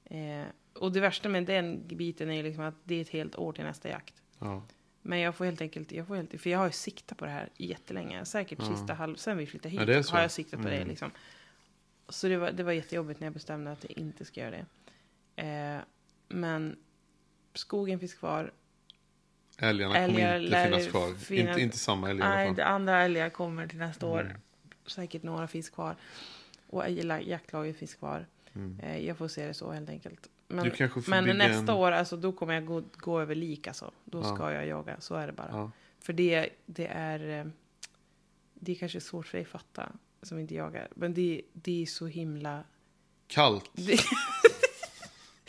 Mm. 0.06 0.42
Eh, 0.42 0.48
och 0.74 0.92
det 0.92 1.00
värsta 1.00 1.30
med 1.30 1.46
den 1.46 1.88
biten 1.88 2.30
är 2.30 2.34
ju 2.36 2.44
liksom 2.44 2.64
att 2.64 2.76
det 2.84 2.96
är 2.96 3.02
ett 3.02 3.10
helt 3.10 3.36
år 3.36 3.54
till 3.54 3.64
nästa 3.64 3.90
jakt. 3.90 4.14
Ja. 4.40 4.64
Men 5.02 5.20
jag 5.20 5.36
får 5.36 5.46
helt 5.46 5.62
enkelt, 5.62 5.92
jag 5.92 6.08
får 6.08 6.16
helt, 6.16 6.42
för 6.42 6.50
jag 6.50 6.60
har 6.60 6.66
ju 6.66 6.72
siktat 6.72 7.18
på 7.18 7.26
det 7.26 7.32
här 7.32 7.50
jättelänge. 7.58 8.26
Säkert 8.26 8.60
Ja. 8.62 8.66
sista 8.76 8.94
halv, 8.94 9.16
sen 9.16 9.38
vi 9.38 9.46
flyttade 9.48 9.70
hit 9.70 9.80
Ja, 9.80 9.86
det 9.86 10.10
har 10.10 10.22
jag 10.22 10.32
siktat 10.32 10.62
på 10.62 10.68
det 10.68 10.76
Mm. 10.76 10.88
liksom. 10.88 11.12
Så 12.10 12.28
det 12.28 12.38
var, 12.38 12.52
det 12.52 12.64
var 12.64 12.72
jättejobbigt 12.72 13.20
när 13.20 13.26
jag 13.28 13.34
bestämde 13.34 13.72
att 13.72 13.84
jag 13.90 13.98
inte 13.98 14.26
ska 14.26 14.40
göra 14.42 14.52
det. 14.52 14.66
Eh, 15.44 15.82
men 16.28 16.76
skogen 17.54 18.00
finns 18.00 18.14
kvar. 18.14 18.52
Älgarna 19.58 19.98
Älgar 19.98 20.40
kommer 20.40 20.46
inte 20.46 20.64
finnas 20.70 20.88
kvar. 20.88 21.14
finnas- 21.16 21.50
Inte, 21.50 21.62
inte 21.62 21.78
samma 21.78 22.10
älgar 22.10 22.30
Nej, 22.30 22.54
det 22.56 22.66
andra 22.66 23.02
älgar 23.04 23.30
kommer 23.30 23.68
till 23.68 23.80
nästa 23.80 24.08
år. 24.08 24.36
Säkert 24.86 25.24
några 25.24 25.48
finns 25.48 25.70
kvar. 25.70 25.96
Och 26.68 26.90
jaktlaget 26.90 27.78
finns 27.78 27.96
kvar. 27.96 28.26
Mm. 28.56 28.80
Eh, 28.80 29.06
jag 29.06 29.18
får 29.18 29.28
se 29.28 29.48
det 29.48 29.54
så 29.54 29.72
helt 29.72 29.90
enkelt. 29.90 30.30
Men, 30.48 31.26
men 31.26 31.38
nästa 31.38 31.72
en... 31.72 31.78
år, 31.78 31.92
alltså, 31.92 32.18
då 32.18 32.32
kommer 32.32 32.54
jag 32.54 32.66
gå, 32.66 32.84
gå 32.94 33.22
över 33.22 33.36
lik. 33.36 33.68
Alltså. 33.68 33.92
Då 34.06 34.20
Ja. 34.22 34.36
ska 34.36 34.54
jag 34.54 34.68
jaga. 34.68 35.00
Så 35.02 35.16
är 35.16 35.28
det 35.28 35.34
bara. 35.34 35.50
Ja. 35.52 35.72
För 36.00 36.14
det, 36.14 36.50
det 36.66 36.88
är... 36.88 37.40
eh, 37.40 37.46
Det 38.54 38.72
är 38.72 38.76
kanske 38.76 39.02
svårt 39.02 39.28
för 39.28 39.38
dig 39.38 39.44
att 39.46 39.52
fatta, 39.52 39.92
som 40.22 40.40
inte 40.40 40.56
jagar. 40.56 40.88
Men 40.96 41.14
det, 41.14 41.42
det 41.54 41.82
är 41.82 41.86
så 41.86 42.08
himla... 42.08 42.64
Kallt. 43.28 43.72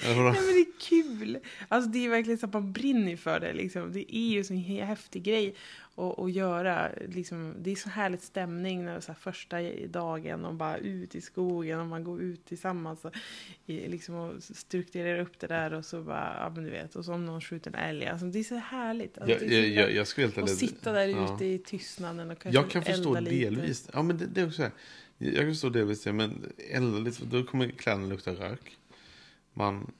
Det, 0.04 0.08
nej, 0.08 0.16
men 0.16 0.34
det 0.34 0.40
är 0.40 0.80
kul! 0.80 1.38
Alltså 1.68 1.90
det 1.90 2.04
är 2.04 2.08
verkligen 2.08 2.38
så 2.38 2.46
att 2.46 2.52
man 2.52 2.72
brinner 2.72 3.16
för 3.16 3.40
det. 3.40 3.52
Liksom. 3.52 3.92
Det 3.92 4.16
är 4.16 4.28
ju 4.28 4.44
en 4.50 4.86
häftig 4.86 5.22
grej 5.22 5.54
att, 5.96 6.18
att 6.18 6.32
göra. 6.32 6.90
Liksom, 7.08 7.54
det 7.58 7.70
är 7.70 7.76
så 7.76 7.88
härligt 7.88 8.22
stämning 8.22 8.84
när 8.84 8.90
det 8.92 8.96
är 8.96 9.00
så 9.00 9.14
första 9.14 9.56
dagen 9.88 10.44
och 10.44 10.54
bara 10.54 10.76
ut 10.78 11.14
i 11.14 11.20
skogen 11.20 11.80
och 11.80 11.86
man 11.86 12.04
går 12.04 12.22
ut 12.22 12.44
tillsammans 12.44 13.04
och, 13.04 13.12
i- 13.66 13.88
liksom, 13.88 14.14
och 14.14 14.42
strukturerar 14.42 15.18
upp 15.20 15.38
det 15.38 15.46
där 15.46 15.72
och 15.72 15.84
så 15.84 16.02
bara, 16.02 16.36
ja 16.38 16.52
men 16.54 16.64
du 16.64 16.70
vet, 16.70 16.96
och 16.96 17.04
så 17.04 17.14
om 17.14 17.26
någon 17.26 17.40
skjuter 17.40 17.70
en 17.70 17.76
älg. 17.76 18.06
Alltså, 18.06 18.26
det 18.26 18.38
är 18.38 18.44
så 18.44 18.54
härligt. 18.56 19.18
Alltså, 19.18 19.44
Jag, 19.44 19.52
jag, 19.52 19.68
jag, 19.68 19.92
jag 19.94 20.06
skulle 20.06 20.26
helt 20.26 20.38
och 20.38 20.48
sitta 20.48 20.92
där 20.92 21.06
ja. 21.06 21.34
ute 21.34 21.44
i 21.44 21.58
tystnaden 21.58 22.30
och 22.30 22.38
kanske 22.38 22.60
Jag 22.60 22.70
kan 22.70 22.82
förstå 22.82 23.20
lite. 23.20 23.34
delvis. 23.36 23.90
Ja, 23.92 24.02
men 24.02 24.18
det, 24.18 24.26
det 24.26 24.40
är 24.40 24.44
också 24.46 24.56
så 24.56 24.62
här. 24.62 24.72
Jag 25.18 25.36
kan 25.36 25.46
förstå 25.46 25.68
delvis 25.68 26.02
det, 26.02 26.12
men 26.12 26.52
elda 26.70 26.98
lite, 26.98 27.24
då 27.24 27.44
kommer 27.44 27.68
kläderna 27.68 28.06
lukta 28.06 28.30
rök. 28.30 28.76
Man... 29.54 29.92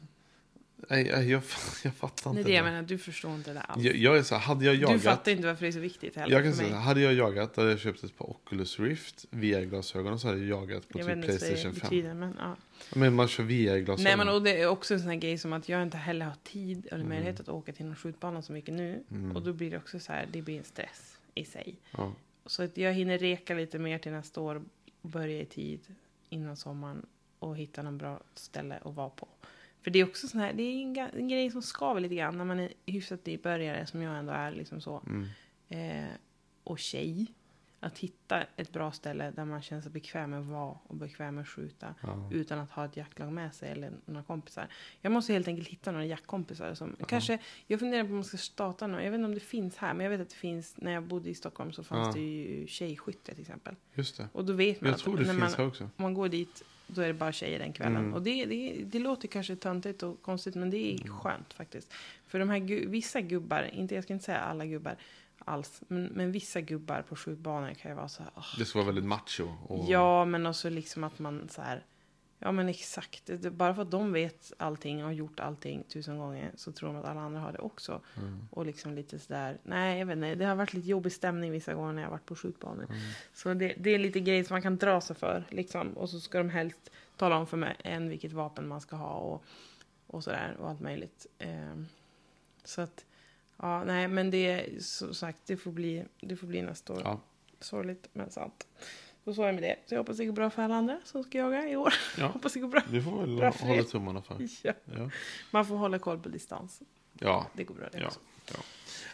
Nej, 0.88 1.04
nej, 1.04 1.30
jag, 1.30 1.42
jag 1.84 1.94
fattar 1.94 2.30
inte 2.30 2.42
är 2.42 2.44
det 2.44 2.52
jag 2.52 2.64
menar, 2.64 2.82
du 2.82 2.98
förstår 2.98 3.34
inte 3.34 3.52
det 3.52 3.60
alls. 3.60 3.84
Jag, 3.84 3.96
jag 3.96 4.18
är 4.18 4.22
så 4.22 4.34
här, 4.34 4.42
hade 4.42 4.64
jag 4.64 4.74
jagat... 4.74 4.92
Du 4.92 5.00
fattar 5.00 5.32
inte 5.32 5.46
varför 5.46 5.62
det 5.62 5.68
är 5.68 5.72
så 5.72 5.78
viktigt 5.78 6.16
heller 6.16 6.32
jag 6.34 6.42
kan 6.44 6.52
för 6.52 6.58
säga, 6.58 6.74
mig. 6.74 6.80
hade 6.84 7.00
jag 7.00 7.14
jagat, 7.14 7.56
hade 7.56 7.70
jag 7.70 7.78
köpt 7.78 8.04
ett 8.04 8.18
par 8.18 8.30
Oculus 8.30 8.80
Rift 8.80 9.26
VR-glasögon 9.30 10.12
och 10.12 10.20
så 10.20 10.26
hade 10.28 10.38
jag 10.40 10.48
jagat 10.48 10.88
på 10.88 10.98
Jag 10.98 11.06
typ 11.06 11.24
Playstation 11.24 11.74
5. 11.74 11.80
betyder, 11.82 12.14
men 12.14 12.36
ja. 12.38 12.56
Men 12.94 13.14
man 13.14 13.28
kör 13.28 13.44
VR-glasögon. 13.44 14.04
Nej 14.04 14.16
men 14.16 14.28
och 14.28 14.42
det 14.42 14.60
är 14.60 14.66
också 14.66 14.94
en 14.94 15.00
sån 15.00 15.08
här 15.08 15.16
grej 15.16 15.38
som 15.38 15.52
att 15.52 15.68
jag 15.68 15.82
inte 15.82 15.96
heller 15.96 16.26
har 16.26 16.36
tid 16.44 16.78
Mm. 16.78 16.88
eller 16.90 17.04
möjlighet 17.04 17.40
att 17.40 17.48
åka 17.48 17.72
till 17.72 17.86
någon 17.86 17.96
skjutbana 17.96 18.42
så 18.42 18.52
mycket 18.52 18.74
nu. 18.74 19.02
Och 19.34 19.42
då 19.42 19.52
blir 19.52 19.70
det 19.70 19.76
också 19.76 20.00
så 20.00 20.12
här, 20.12 20.28
det 20.32 20.42
blir 20.42 20.58
en 20.58 20.64
stress 20.64 21.18
i 21.34 21.44
sig. 21.44 21.74
Ja. 21.90 22.12
Så 22.46 22.62
att 22.62 22.76
jag 22.76 22.92
hinner 22.92 23.18
reka 23.18 23.54
lite 23.54 23.78
mer 23.78 23.98
till 23.98 24.12
nästa 24.12 24.40
år, 24.40 24.62
börja 25.02 25.40
i 25.40 25.44
tid 25.46 25.80
innan 26.28 26.56
sommaren 26.56 27.06
och 27.38 27.56
hitta 27.56 27.82
någon 27.82 27.98
bra 27.98 28.20
ställe 28.34 28.78
att 28.84 28.94
vara 28.94 29.08
på. 29.10 29.28
För 29.82 29.90
det 29.90 29.98
är 30.00 30.04
också 30.04 30.28
sån 30.28 30.40
här, 30.40 30.52
det 30.52 30.62
är 30.62 30.82
en, 30.82 30.96
en 31.18 31.28
grej 31.28 31.50
som 31.50 31.62
skaver 31.62 32.00
lite 32.00 32.14
grann 32.14 32.38
när 32.38 32.44
man 32.44 32.60
är 32.60 32.72
hyfsat 32.86 33.26
nybörjare 33.26 33.86
som 33.86 34.02
jag 34.02 34.18
ändå 34.18 34.32
är 34.32 34.52
liksom 34.52 34.80
så. 34.80 35.02
Mm. 35.06 35.26
Eh, 35.68 36.10
och 36.64 36.78
tjej. 36.78 37.26
Att 37.84 37.98
hitta 37.98 38.42
ett 38.56 38.72
bra 38.72 38.92
ställe 38.92 39.30
där 39.30 39.44
man 39.44 39.62
känner 39.62 39.82
sig 39.82 39.90
bekväm 39.90 40.30
med 40.30 40.40
att 40.40 40.46
vara 40.46 40.78
och 40.86 40.96
bekväm 40.96 41.34
med 41.34 41.42
att 41.42 41.48
skjuta. 41.48 41.94
Ja. 42.02 42.28
Utan 42.32 42.58
att 42.58 42.70
ha 42.70 42.84
ett 42.84 42.96
jaktlag 42.96 43.32
med 43.32 43.54
sig 43.54 43.70
eller 43.70 43.92
några 44.04 44.22
kompisar. 44.22 44.68
Jag 45.00 45.12
måste 45.12 45.32
helt 45.32 45.48
enkelt 45.48 45.68
hitta 45.68 45.92
några 45.92 46.06
jaktkompisar. 46.06 46.74
Som, 46.74 46.96
kanske, 47.08 47.38
jag 47.66 47.80
funderar 47.80 48.02
på 48.04 48.08
om 48.08 48.14
man 48.14 48.24
ska 48.24 48.36
starta 48.36 48.86
någon. 48.86 49.04
Jag 49.04 49.10
vet 49.10 49.18
inte 49.18 49.26
om 49.26 49.34
det 49.34 49.40
finns 49.40 49.76
här. 49.76 49.94
Men 49.94 50.04
jag 50.04 50.10
vet 50.10 50.20
att 50.20 50.28
det 50.28 50.34
finns. 50.36 50.76
När 50.76 50.92
jag 50.92 51.02
bodde 51.02 51.30
i 51.30 51.34
Stockholm 51.34 51.72
så 51.72 51.82
fanns 51.84 52.16
Ja. 52.16 52.20
det 52.22 52.26
ju 52.26 52.66
tjejskytte 52.66 53.32
till 53.32 53.40
exempel. 53.40 53.74
Just 53.94 54.16
det. 54.16 54.28
Och 54.32 54.44
då 54.44 54.52
vet 54.52 54.80
man 54.80 54.88
Jag 54.88 54.94
att 54.94 55.00
tror 55.00 55.16
det 55.16 55.22
när 55.22 55.28
finns 55.30 55.40
man, 55.40 55.52
här 55.52 55.66
också. 55.66 55.84
om 55.84 55.90
man 55.96 56.14
går 56.14 56.28
dit. 56.28 56.64
Då 56.94 57.02
är 57.02 57.06
det 57.08 57.14
bara 57.14 57.32
tjejer 57.32 57.58
den 57.58 57.72
kvällen. 57.72 57.96
Mm. 57.96 58.14
Och 58.14 58.22
det, 58.22 58.44
det, 58.46 58.84
det 58.84 58.98
låter 58.98 59.28
kanske 59.28 59.56
töntigt 59.56 60.02
och 60.02 60.22
konstigt. 60.22 60.54
Men 60.54 60.70
det 60.70 60.94
är 60.94 61.08
skönt 61.08 61.52
faktiskt. 61.54 61.92
För 62.26 62.38
de 62.38 62.48
här 62.50 62.58
gu- 62.58 62.86
vissa 62.88 63.20
gubbar. 63.20 63.70
Inte, 63.72 63.94
jag 63.94 64.04
ska 64.04 64.12
inte 64.12 64.24
säga 64.24 64.38
alla 64.38 64.66
gubbar 64.66 64.96
alls. 65.44 65.82
Men, 65.88 66.04
men 66.04 66.32
vissa 66.32 66.60
gubbar 66.60 67.02
på 67.08 67.16
skjutbanor 67.16 67.74
kan 67.74 67.90
ju 67.90 67.94
vara 67.96 68.08
så 68.08 68.22
här. 68.22 68.32
"Åh, 68.36 68.44
Det 68.58 68.64
ska 68.64 68.78
vara 68.78 68.86
väldigt 68.86 69.04
macho. 69.04 69.48
Och... 69.66 69.84
Ja, 69.88 70.24
men 70.24 70.46
också 70.46 70.70
liksom 70.70 71.04
att 71.04 71.18
man 71.18 71.48
så 71.50 71.62
här... 71.62 71.82
Ja, 72.44 72.52
men 72.52 72.68
exakt. 72.68 73.30
Bara 73.50 73.74
för 73.74 73.82
att 73.82 73.90
de 73.90 74.12
vet 74.12 74.52
allting 74.56 74.98
och 74.98 75.04
har 75.04 75.12
gjort 75.12 75.40
allting 75.40 75.82
tusen 75.82 76.18
gånger 76.18 76.52
så 76.54 76.72
tror 76.72 76.88
de 76.88 76.96
att 76.96 77.04
alla 77.04 77.20
andra 77.20 77.40
har 77.40 77.52
det 77.52 77.58
också. 77.58 78.00
Mm. 78.16 78.48
Och 78.50 78.66
liksom 78.66 78.94
lite 78.94 79.18
sådär... 79.18 79.58
Nej, 79.62 79.98
jag 79.98 80.06
vet 80.06 80.16
inte. 80.16 80.34
Det 80.34 80.44
har 80.44 80.54
varit 80.54 80.74
lite 80.74 80.88
jobbig 80.88 81.12
stämning 81.12 81.50
vissa 81.50 81.74
gånger 81.74 81.92
när 81.92 82.02
jag 82.02 82.08
har 82.08 82.16
varit 82.16 82.26
på 82.26 82.36
skjutbanor. 82.36 82.84
Mm. 82.84 82.98
Så 83.34 83.54
det, 83.54 83.74
det 83.76 83.90
är 83.90 83.98
lite 83.98 84.20
grejer 84.20 84.44
som 84.44 84.54
man 84.54 84.62
kan 84.62 84.76
dra 84.76 85.00
sig 85.00 85.16
för. 85.16 85.44
Liksom. 85.50 85.92
Och 85.92 86.10
så 86.10 86.20
ska 86.20 86.38
de 86.38 86.50
helst 86.50 86.90
tala 87.16 87.36
om 87.36 87.46
för 87.46 87.56
mig 87.56 87.76
en 87.78 88.08
vilket 88.08 88.32
vapen 88.32 88.68
man 88.68 88.80
ska 88.80 88.96
ha 88.96 89.14
och, 89.14 89.44
och 90.06 90.24
sådär. 90.24 90.56
Och 90.58 90.70
allt 90.70 90.80
möjligt. 90.80 91.26
Ehm, 91.38 91.86
så 92.64 92.80
att... 92.80 93.04
Ja, 93.56 93.84
nej, 93.84 94.08
men 94.08 94.30
det 94.30 94.46
är 94.46 94.80
som 94.80 95.14
sagt, 95.14 95.38
det 95.46 95.56
får 95.56 95.72
bli, 95.72 96.04
det 96.20 96.36
får 96.36 96.46
bli 96.46 96.62
nästa 96.62 96.92
år. 96.92 97.00
Ja. 97.04 97.20
Sorgligt, 97.60 98.08
men 98.12 98.30
sant. 98.30 98.66
Så 99.24 99.42
är 99.42 99.46
det 99.46 99.52
med 99.52 99.62
det. 99.62 99.76
Så 99.86 99.94
jag 99.94 99.98
hoppas 100.00 100.16
det 100.16 100.24
går 100.26 100.32
bra 100.32 100.50
för 100.50 100.62
alla 100.62 100.74
andra 100.74 101.00
som 101.04 101.22
ska 101.24 101.38
jaga 101.38 101.68
i 101.68 101.76
år. 101.76 101.94
Ja. 102.18 102.26
hoppas 102.34 102.52
det 102.52 102.60
går 102.60 102.68
bra. 102.68 102.82
Du 102.90 103.02
får 103.02 103.20
väl 103.20 103.36
Bra 103.36 103.50
hålla 103.50 103.74
er. 103.74 103.82
tummarna 103.82 104.22
för. 104.22 104.38
Ja. 104.62 104.72
Ja. 104.84 105.10
Man 105.50 105.66
får 105.66 105.76
hålla 105.76 105.98
koll 105.98 106.18
på 106.18 106.28
distans. 106.28 106.82
Ja. 107.18 107.46
Det 107.54 107.64
går 107.64 107.74
bra 107.74 107.88
det 107.92 107.98
Ja. 107.98 108.06
också. 108.06 108.20
ja. 108.48 108.58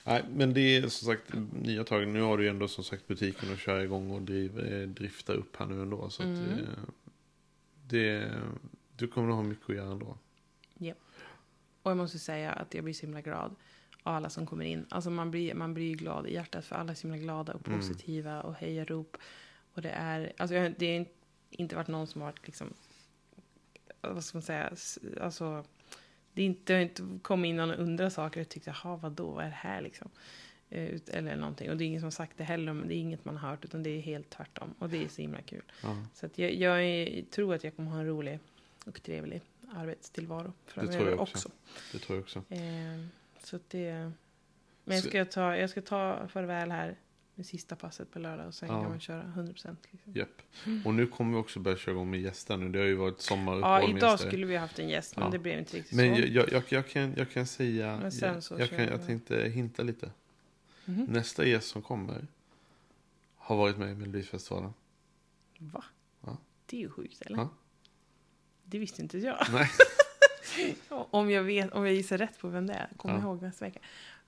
Nej, 0.05 0.25
men 0.31 0.55
det 0.55 0.61
är 0.77 0.81
som 0.89 1.07
sagt 1.15 1.33
nya 1.53 1.85
tag. 1.85 2.09
Nu 2.09 2.21
har 2.21 2.39
du 2.39 2.45
ju 2.45 2.51
ändå 2.51 2.69
som 2.69 2.85
sagt 2.85 3.07
butiken 3.07 3.53
att 3.53 3.59
köra 3.59 3.83
igång 3.85 4.11
och 4.11 4.23
driv, 4.23 4.59
eh, 4.61 4.89
drifta 4.89 5.33
upp 5.33 5.57
här 5.57 5.67
nu 5.67 5.83
ändå. 5.83 6.11
Så 6.11 6.23
att, 6.23 6.29
Mm. 6.29 6.51
eh, 6.51 6.59
det, 7.89 8.33
du 8.97 9.09
kommer 9.09 9.29
att 9.29 9.35
ha 9.35 9.43
mycket 9.43 9.71
att 9.71 9.77
göra 9.77 9.91
ändå. 9.93 10.17
Och 11.83 11.91
jag 11.91 11.97
måste 11.97 12.19
säga 12.19 12.53
att 12.53 12.75
jag 12.75 12.85
blir 12.85 12.95
så 12.95 13.07
himla 13.07 13.21
glad 13.21 13.55
av 14.03 14.15
alla 14.15 14.31
som 14.31 14.47
kommer 14.47 14.65
in. 14.65 14.87
Alltså 14.89 15.11
man 15.11 15.31
blir, 15.31 15.55
man 15.55 15.75
blir 15.75 15.95
glad 15.95 16.27
i 16.27 16.33
hjärtat 16.35 16.65
för 16.65 16.77
alla 16.77 16.91
är 16.91 16.95
så 16.95 17.07
himla 17.09 17.23
glada 17.23 17.53
och 17.55 17.69
Mm. 17.69 17.81
positiva 17.81 18.41
och 18.43 18.55
hejarop. 18.55 19.17
Och 19.79 19.83
det 19.83 19.91
är, 19.91 20.33
alltså 20.37 20.55
jag, 20.57 20.75
det 20.79 20.97
har 20.99 21.07
inte 21.51 21.77
varit 21.77 21.89
någon 21.89 22.07
som 22.07 22.21
har 22.21 22.29
varit 22.29 22.47
liksom, 22.47 22.75
vad 24.01 24.25
ska 24.25 24.39
man 24.39 24.43
säga, 24.43 24.73
alltså 25.21 25.65
det, 26.33 26.43
är 26.43 26.47
inte, 26.47 26.61
det 26.73 26.75
har 26.75 26.83
inte 26.83 27.19
kommit 27.23 27.49
in 27.49 27.57
någon 27.57 27.71
och 27.71 27.79
undrat 27.79 28.13
saker 28.13 28.41
och 28.41 28.49
tyckt, 28.49 28.67
jaha 28.67 28.97
vadå, 28.97 29.31
vad 29.31 29.45
är 29.45 29.49
det 29.49 29.55
här 29.55 29.81
liksom? 29.81 30.09
Eh, 30.71 30.85
ut- 30.85 31.09
Eller 31.09 31.37
någonting. 31.37 31.71
Och 31.71 31.77
det 31.77 31.85
är 31.85 31.87
ingen 31.87 32.01
som 32.01 32.07
har 32.07 32.11
sagt 32.11 32.39
det 32.39 32.45
heller, 32.45 32.73
men 32.73 32.89
det 32.89 32.95
är 32.95 32.99
inget 32.99 33.25
man 33.25 33.37
har 33.37 33.51
hört, 33.51 33.65
utan 33.65 33.83
det 33.83 33.91
är 33.91 34.01
helt 34.01 34.31
tvärtom. 34.31 34.75
Och 34.79 34.89
det 34.89 35.05
är 35.05 35.09
så 35.09 35.23
himla 35.23 35.43
kul. 35.43 35.63
Ja. 35.83 35.97
Så 36.15 36.27
att 36.27 36.39
jag, 36.39 36.55
jag 36.55 37.25
tror 37.31 37.55
att 37.55 37.65
jag 37.65 37.77
kommer 37.77 37.91
ha 37.91 37.99
en 38.01 38.07
rolig 38.07 38.39
och 38.87 39.03
trevlig 39.03 39.41
arbetstillvaro 39.75 40.43
tror 40.73 40.85
jag 40.85 40.93
framöver 40.95 41.21
också. 41.21 41.37
också. 41.37 41.51
Det 41.93 41.99
tror 41.99 42.17
jag 42.17 42.23
också. 42.23 42.39
Eh, 42.49 43.05
så 43.45 43.57
att 43.57 43.71
det... 43.71 44.13
Men 44.85 44.97
jag 44.97 45.05
ska, 45.05 45.25
ta, 45.25 45.57
jag 45.57 45.71
ska 45.71 45.83
ta 45.83 46.29
farväl 46.29 46.71
här 46.71 46.97
med 47.39 47.47
sista 47.47 47.77
passet 47.77 48.11
på 48.13 48.19
lördag 48.19 48.47
och 48.47 48.55
sen 48.55 48.69
Ja. 48.69 48.81
kan 48.83 48.91
man 48.91 49.01
köra 49.01 49.23
100%. 49.23 49.77
Liksom. 49.91 50.13
Japp. 50.15 50.43
Och 50.85 50.95
nu 50.95 51.07
kommer 51.07 51.33
vi 51.33 51.39
också 51.43 51.61
börja 51.61 51.77
köra 51.77 51.93
igång 51.95 52.11
med 52.11 52.21
gäster 52.21 52.57
nu. 52.57 52.69
Det 52.69 52.79
har 52.79 52.87
ju 52.87 52.95
varit 52.95 53.21
sommaruppehåll. 53.21 53.83
Ja, 53.91 53.97
idag 53.97 54.19
det. 54.19 54.27
skulle 54.27 54.47
vi 54.47 54.55
ha 54.55 54.61
haft 54.61 54.79
en 54.79 54.89
gäst 54.89 55.17
men 55.17 55.25
Ja. 55.25 55.31
det 55.31 55.39
blev 55.39 55.59
inte 55.59 55.77
riktigt 55.77 55.97
Men 55.97 56.15
så. 56.17 56.21
jag, 56.21 56.29
jag, 56.29 56.53
jag, 56.53 56.63
jag, 56.69 56.89
kan, 56.89 57.15
jag 57.17 57.31
kan 57.31 57.47
säga, 57.47 57.97
Men 58.03 58.13
sen 58.13 58.35
jag, 58.35 58.43
så 58.43 58.57
jag, 58.59 58.69
kan, 58.71 58.79
jag 58.85 59.07
tänkte 59.07 59.49
hinta 59.49 59.83
lite. 59.83 60.11
Mhm. 60.85 61.05
Nästa 61.05 61.45
gäst 61.47 61.69
som 61.69 61.83
kommer 61.83 62.27
har 63.37 63.57
varit 63.57 63.79
med 63.79 63.91
i 63.93 63.95
Melodifestivalen. 63.95 64.75
Va? 65.59 65.85
Ja. 66.27 66.37
Det 66.67 66.77
är 66.77 66.81
ju 66.81 66.91
sjukt, 66.91 67.23
eller? 67.23 67.37
Ja. 67.37 67.49
Det 68.65 68.79
visste 68.79 69.03
inte 69.03 69.19
jag. 69.19 69.47
Nej. 69.53 69.71
om, 70.89 71.31
jag 71.31 71.43
vet, 71.43 71.73
om 71.73 71.85
jag 71.87 71.95
gissar 71.95 72.19
rätt 72.19 72.39
på 72.39 72.49
vem 72.49 72.67
det 72.67 72.75
är. 72.75 72.89
Kom 72.97 73.11
Ja. 73.11 73.21
ihåg 73.21 73.43
nästa 73.43 73.65
vecka. 73.65 73.81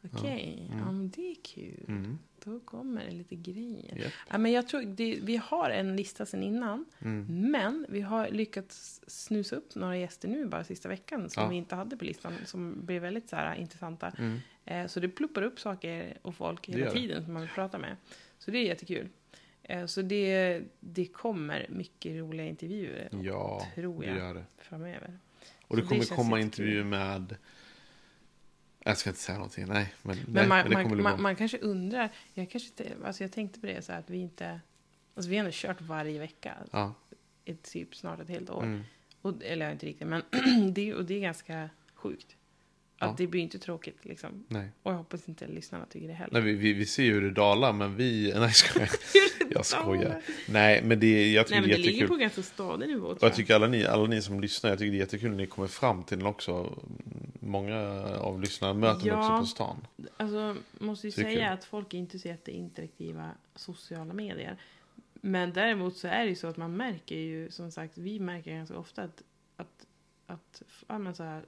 Okej, 0.03 0.67
ja. 0.69 0.75
Mm. 0.75 0.97
men 0.97 1.11
det 1.11 1.31
är 1.31 1.35
kul. 1.43 1.85
Mm. 1.89 2.19
Då 2.45 2.61
kommer 2.61 3.05
det 3.05 3.11
lite 3.11 3.37
grejer. 3.37 3.97
Japp. 3.97 4.13
Ja, 4.31 4.39
men 4.39 4.53
jag 4.53 4.69
tror 4.69 4.83
det, 4.83 5.19
vi 5.23 5.37
har 5.37 5.71
en 5.71 5.97
lista 5.97 6.27
sen 6.27 6.43
innan. 6.43 6.85
Mm. 6.99 7.51
Men 7.51 7.87
vi 7.89 8.01
har 8.01 8.29
lyckats 8.29 9.01
snusa 9.07 9.57
upp 9.57 9.75
några 9.75 9.97
gäster 9.97 10.29
nu 10.29 10.47
bara 10.47 10.65
sista 10.65 10.89
veckan. 10.89 11.31
Som 11.31 11.43
Ja. 11.43 11.49
vi 11.49 11.57
inte 11.57 11.75
hade 11.75 11.97
på 11.97 12.05
listan. 12.05 12.33
Som 12.45 12.87
blev 12.87 13.03
väldigt 13.03 13.29
så 13.29 13.37
här, 13.37 13.55
intressanta. 13.57 14.13
Mm. 14.19 14.39
Eh, 14.65 14.87
så 14.87 15.01
det 15.01 15.09
pluppar 15.09 15.43
upp 15.43 15.61
saker 15.61 16.19
och 16.23 16.35
folk 16.35 16.67
Det 16.67 16.73
hela 16.73 16.85
det. 16.85 16.93
tiden 16.93 17.25
som 17.25 17.33
man 17.33 17.43
vill 17.43 17.51
prata 17.51 17.79
med. 17.79 17.97
Så 18.39 18.51
det 18.51 18.59
är 18.59 18.65
jättekul. 18.65 19.09
Eh, 19.63 19.87
så 19.87 20.03
det, 20.03 20.63
det 20.81 21.07
kommer 21.07 21.67
mycket 21.71 22.17
roliga 22.17 22.47
intervjuer 22.47 23.09
Ja, 23.23 23.67
tror 23.75 24.01
det 24.01 24.07
jag. 24.07 24.17
gör 24.17 24.35
det. 24.35 24.45
framöver. 24.59 25.19
Och 25.67 25.77
det 25.77 25.83
Så 25.83 25.89
det 25.89 25.89
kommer 25.89 26.05
känns 26.05 26.17
komma 26.17 26.41
intervjuer 26.41 26.85
med... 26.85 27.37
Jag 28.85 28.99
ska 28.99 29.11
inte 29.11 29.23
säga 29.23 29.39
någonting, 29.39 29.67
nej. 29.69 29.95
Men, 30.03 30.17
Men 30.17 30.33
nej, 30.35 30.47
man, 30.49 30.69
men 30.69 30.89
man, 30.89 31.03
man, 31.03 31.23
man 31.23 31.37
kanske 31.37 31.59
undrar, 31.59 32.09
jag, 32.35 32.51
kanske, 32.51 32.71
alltså 33.05 33.25
jag 33.25 33.33
tänkte 33.33 33.61
på 33.61 33.67
det 33.67 33.83
så 33.83 33.93
här 33.93 33.99
att 33.99 34.11
vi 34.11 34.19
inte, 34.19 34.61
alltså 35.15 35.31
vi 35.31 35.37
har 35.37 35.45
ändå 35.45 35.51
kört 35.55 35.81
varje 35.81 36.19
vecka 36.19 36.55
Ja. 36.71 36.95
i 37.45 37.55
typ 37.55 37.97
snart 37.97 38.21
ett 38.21 38.29
helt 38.29 38.51
år. 38.51 38.63
Mm. 38.63 38.83
Och, 39.23 39.35
eller 39.45 39.73
inte 39.73 39.87
riktigt, 39.87 40.07
men 40.09 40.23
det, 40.75 40.95
och 40.95 41.05
det 41.05 41.15
är 41.15 41.21
ganska 41.21 41.71
sjukt. 41.95 42.37
Att 42.99 43.09
Ja. 43.09 43.15
det 43.19 43.27
blir 43.27 43.41
inte 43.41 43.59
tråkigt 43.59 44.05
liksom. 44.05 44.45
Nej. 44.49 44.69
Och 44.83 44.93
jag 44.93 44.97
hoppas 44.99 45.29
inte 45.29 45.47
lyssnarna 45.47 45.87
tycker 45.87 46.09
det 46.09 46.15
heller. 46.15 46.33
Nej, 46.33 46.43
vi, 46.43 46.53
vi, 46.53 46.73
vi 46.73 46.87
ser 46.87 47.03
ju 47.03 47.13
hur 47.13 47.23
det 47.23 47.31
dalar, 47.31 47.73
men 47.73 47.97
vi... 47.97 48.33
Nej, 48.35 48.43
jag 48.43 48.55
skojar. 48.57 48.91
Jag 49.53 49.67
skojar. 49.67 50.23
Nej, 50.49 50.83
men 50.85 51.01
det, 51.01 51.33
jag 51.33 51.47
tycker 51.47 51.61
Nej 51.61 51.69
men 51.69 51.77
det 51.77 51.83
det 51.83 51.89
är 51.89 51.93
ligger 51.93 52.07
på 52.09 52.17
ganska 52.17 52.43
stadig 52.43 52.89
nivå 52.89 53.07
tror 53.07 53.19
jag 53.23 53.35
tycker 53.35 53.55
alla 53.55 53.67
ni, 53.67 53.85
alla 53.87 54.07
ni 54.07 54.23
som 54.23 54.41
lyssnar, 54.41 54.71
jag 54.71 54.79
tycker 54.79 54.91
det 54.91 54.97
är 54.97 55.01
jättekul 55.01 55.31
när 55.31 55.37
ni 55.37 55.47
kommer 55.47 55.69
fram 55.69 56.03
till 56.03 56.19
den 56.19 56.27
också. 56.27 56.79
Många 57.51 57.79
av 58.19 58.41
lyssnarna 58.41 58.75
möter 58.75 59.07
Ja. 59.09 59.19
också 59.19 59.39
på 59.41 59.47
stan. 59.47 59.87
Alltså, 60.17 60.57
måste 60.79 61.07
ju 61.07 61.11
Så 61.11 61.21
är 61.21 61.25
säga 61.25 61.51
att 61.53 61.65
folk 61.65 61.95
inte 61.95 62.19
ser 62.19 62.35
att 62.35 62.45
det 62.45 62.53
är 62.53 62.57
interaktiva 62.57 63.31
sociala 63.55 64.15
medier. 64.15 64.57
Men 65.15 65.53
däremot 65.53 65.97
så 65.97 66.09
är 66.09 66.23
det 66.23 66.29
ju 66.29 66.35
så 66.37 66.47
att 66.47 66.57
man 66.57 66.77
märker 66.77 67.17
ju, 67.17 67.51
som 67.51 67.71
sagt, 67.73 67.99
vi 67.99 68.21
märker 68.21 68.55
ganska 68.55 68.79
ofta 68.79 69.03
att, 69.03 69.23
att, 69.57 69.87
att 70.27 70.63
ja, 70.89 70.99
men 70.99 71.15
så 71.15 71.23
här, 71.23 71.45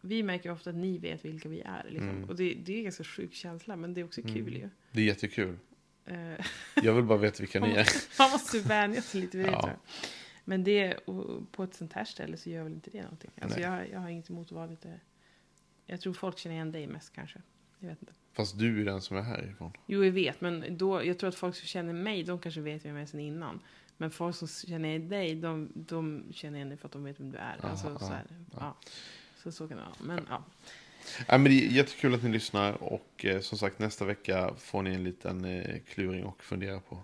vi 0.00 0.22
märker 0.22 0.50
ofta 0.50 0.70
att 0.70 0.76
ni 0.76 0.98
vet 0.98 1.24
vilka 1.24 1.48
vi 1.48 1.60
är. 1.60 1.86
Liksom. 1.88 2.08
Mm. 2.08 2.28
Och 2.28 2.36
det, 2.36 2.54
det 2.64 2.72
är 2.72 2.76
en 2.78 2.84
ganska 2.84 3.04
sjuk 3.04 3.34
känsla, 3.34 3.76
men 3.76 3.94
det 3.94 4.00
är 4.00 4.04
också 4.04 4.22
kul 4.22 4.54
ju. 4.54 4.68
Det 4.92 5.00
är 5.00 5.04
jättekul. 5.04 5.58
Eh, 6.06 6.46
Jag 6.82 6.92
vill 6.94 7.04
bara 7.04 7.18
veta 7.18 7.40
vilka 7.40 7.60
ni 7.60 7.70
är. 7.76 7.86
man 8.18 8.30
måste 8.30 8.58
vänja 8.58 9.02
sig 9.02 9.20
lite 9.20 9.36
vid 9.38 9.46
det. 9.46 9.52
Ja. 9.52 9.70
Men 10.50 10.64
det, 10.64 11.06
på 11.52 11.62
ett 11.64 11.74
sånt 11.74 11.92
här 11.92 12.04
ställe 12.04 12.36
så 12.36 12.50
gör 12.50 12.62
väl 12.62 12.72
inte 12.72 12.90
det 12.90 13.02
någonting. 13.02 13.30
Alltså 13.40 13.60
jag, 13.60 13.90
jag 13.90 14.00
har 14.00 14.08
inget 14.08 14.30
emot 14.30 14.46
att 14.46 14.52
vara 14.52 14.66
lite... 14.66 15.00
Jag 15.86 16.00
tror 16.00 16.12
folk 16.12 16.38
känner 16.38 16.56
igen 16.56 16.72
dig 16.72 16.86
mest 16.86 17.12
kanske. 17.12 17.42
Jag 17.78 17.88
vet 17.88 18.02
inte. 18.02 18.12
Fast 18.32 18.58
du 18.58 18.80
är 18.80 18.84
den 18.84 19.00
som 19.00 19.16
är 19.16 19.22
härifrån. 19.22 19.72
Jo, 19.86 20.04
jag 20.04 20.12
vet, 20.12 20.40
men 20.40 20.78
då, 20.78 21.04
jag 21.04 21.18
tror 21.18 21.28
att 21.28 21.34
folk 21.34 21.56
som 21.56 21.66
känner 21.66 21.92
mig, 21.92 22.24
de 22.24 22.38
kanske 22.38 22.60
vet 22.60 22.84
vem 22.84 22.94
jag 22.94 23.02
är 23.02 23.06
sen 23.06 23.20
innan. 23.20 23.60
Men 23.96 24.10
folk 24.10 24.36
som 24.36 24.48
känner 24.48 24.98
dig, 24.98 25.34
de, 25.34 25.72
de 25.74 26.24
känner 26.32 26.56
igen 26.56 26.68
dig 26.68 26.78
för 26.78 26.86
att 26.86 26.92
de 26.92 27.04
vet 27.04 27.20
vem 27.20 27.32
du 27.32 27.38
är. 27.38 27.56
Aha, 27.58 27.68
alltså, 27.68 27.98
så, 27.98 28.04
ja, 28.04 28.08
här, 28.08 28.26
ja. 28.52 28.76
så 29.42 29.52
så 29.52 29.68
kan 29.68 29.76
det 29.76 29.82
vara. 29.82 29.96
Men 30.00 30.26
ja, 30.28 30.44
Ja, 31.28 31.38
men 31.38 31.44
det 31.44 31.66
är 31.66 31.70
jättekul 31.70 32.14
att 32.14 32.22
ni 32.22 32.30
lyssnar. 32.30 32.82
Och 32.82 33.24
eh, 33.24 33.40
som 33.40 33.58
sagt, 33.58 33.78
nästa 33.78 34.04
vecka 34.04 34.54
får 34.58 34.82
ni 34.82 34.94
en 34.94 35.04
liten 35.04 35.44
eh, 35.44 35.78
kluring 35.88 36.24
och 36.24 36.42
fundera 36.42 36.80
på. 36.80 36.98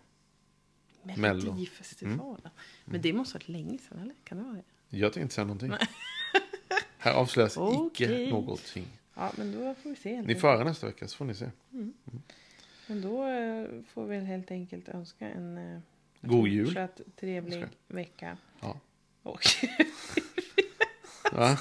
Mello. 1.07 1.25
Mm. 1.25 1.37
Melodifestivalen. 1.39 2.51
Men 2.85 3.01
det 3.01 3.13
måste 3.13 3.35
ha 3.35 3.39
varit 3.39 3.49
länge 3.49 3.79
sedan, 3.79 3.99
eller? 3.99 4.15
Kan 4.25 4.39
det 4.39 4.45
vara 4.45 4.55
det? 4.55 4.63
Jag 4.99 5.13
tänkte 5.13 5.21
inte 5.21 5.35
säga 5.35 5.45
någonting. 5.45 5.73
Här 6.99 7.13
avslöjas 7.15 7.57
Okej. 7.57 8.07
icke 8.25 8.31
någonting. 8.31 8.87
Ja, 9.15 9.33
men 9.37 9.53
då 9.53 9.75
får 9.75 9.91
vi 9.91 9.97
se. 9.97 10.23
Ni 10.23 10.35
får 10.35 10.49
höra 10.49 10.65
nästa 10.65 10.87
vecka 10.87 11.09
så 11.09 11.17
får 11.17 11.25
ni 11.25 11.35
se. 11.35 11.51
Men 12.87 13.01
då 13.01 13.27
eh, 13.27 13.83
får 13.89 14.07
vi 14.07 14.19
helt 14.19 14.51
enkelt 14.51 14.89
önska 14.89 15.29
en 15.31 15.59
eh, 15.59 15.81
God 16.21 16.49
jul. 16.49 16.67
fortsatt 16.67 17.01
trevlig 17.21 17.65
vecka. 17.89 18.37
Ja. 18.61 18.81
Och 19.23 19.41
Va? 21.33 21.59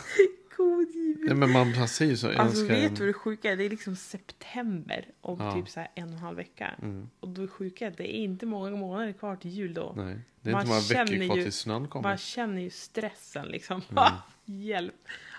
Jul. 0.93 1.17
Nej, 1.25 1.35
men 1.35 1.51
man, 1.51 1.71
man 1.79 1.87
säger 1.87 2.15
så. 2.15 2.31
Alltså 2.31 2.65
vet 2.65 2.71
en- 2.89 2.93
du 2.93 2.99
vad 2.99 3.09
det 3.09 3.13
sjuka 3.13 3.51
är? 3.51 3.57
Det 3.57 3.63
är 3.65 3.69
liksom 3.69 3.95
september 3.95 5.05
om 5.21 5.37
Ja. 5.39 5.51
typ 5.53 5.69
så 5.69 5.79
här 5.79 5.91
en 5.95 6.03
och 6.07 6.13
en 6.13 6.17
halv 6.19 6.37
vecka. 6.37 6.73
Mm. 6.81 7.09
Och 7.19 7.29
då 7.29 7.43
är 7.43 7.47
sjuka 7.47 7.89
det 7.89 8.03
är 8.15 8.23
inte 8.23 8.45
många 8.45 8.69
månader 8.75 9.13
kvar 9.13 9.35
till 9.35 9.51
jul 9.51 9.73
då. 9.73 9.93
Nej, 9.97 10.17
det 10.41 10.49
är 10.49 10.53
Man 10.53 10.61
inte 10.61 10.69
många 10.73 11.05
veckor 11.05 11.25
kvar 11.27 11.37
ju- 11.37 11.43
tills 11.43 11.55
snön 11.57 11.87
kommer. 11.87 12.09
Man 12.09 12.17
känner 12.17 12.61
ju 12.61 12.69
stressen 12.69 13.47
liksom. 13.47 13.81
Mm. 13.91 14.03
Hjälp. 14.63 14.95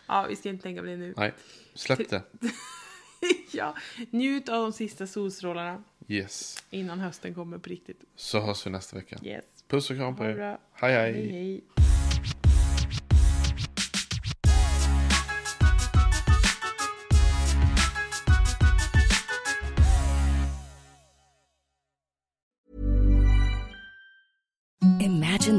Ja, 0.07 0.27
vi 0.29 0.37
ska 0.37 0.49
inte 0.49 0.63
tänka 0.63 0.81
på 0.81 0.87
det 0.87 0.97
nu. 0.97 1.15
Nej, 1.17 1.33
släpp 1.75 2.11
det. 2.11 2.23
ja, 3.53 3.75
njut 4.11 4.49
av 4.49 4.63
de 4.63 4.73
sista 4.73 5.07
solstrålarna 5.07 5.83
Yes. 6.09 6.65
innan 6.71 7.01
hösten 7.01 7.35
kommer 7.35 7.59
på 7.59 7.69
riktigt. 7.71 8.01
Så 8.17 8.41
hörs 8.41 8.67
vi 8.67 8.71
nästa 8.71 8.97
vecka. 8.97 9.17
Yes. 9.23 9.45
Puss 9.69 9.91
och 9.91 9.97
kram 9.97 10.17
på 10.17 10.25
er. 10.25 10.59
Hej 10.73 10.93
hej. 10.93 11.13
Hej, 11.13 11.29
hej. 11.29 11.65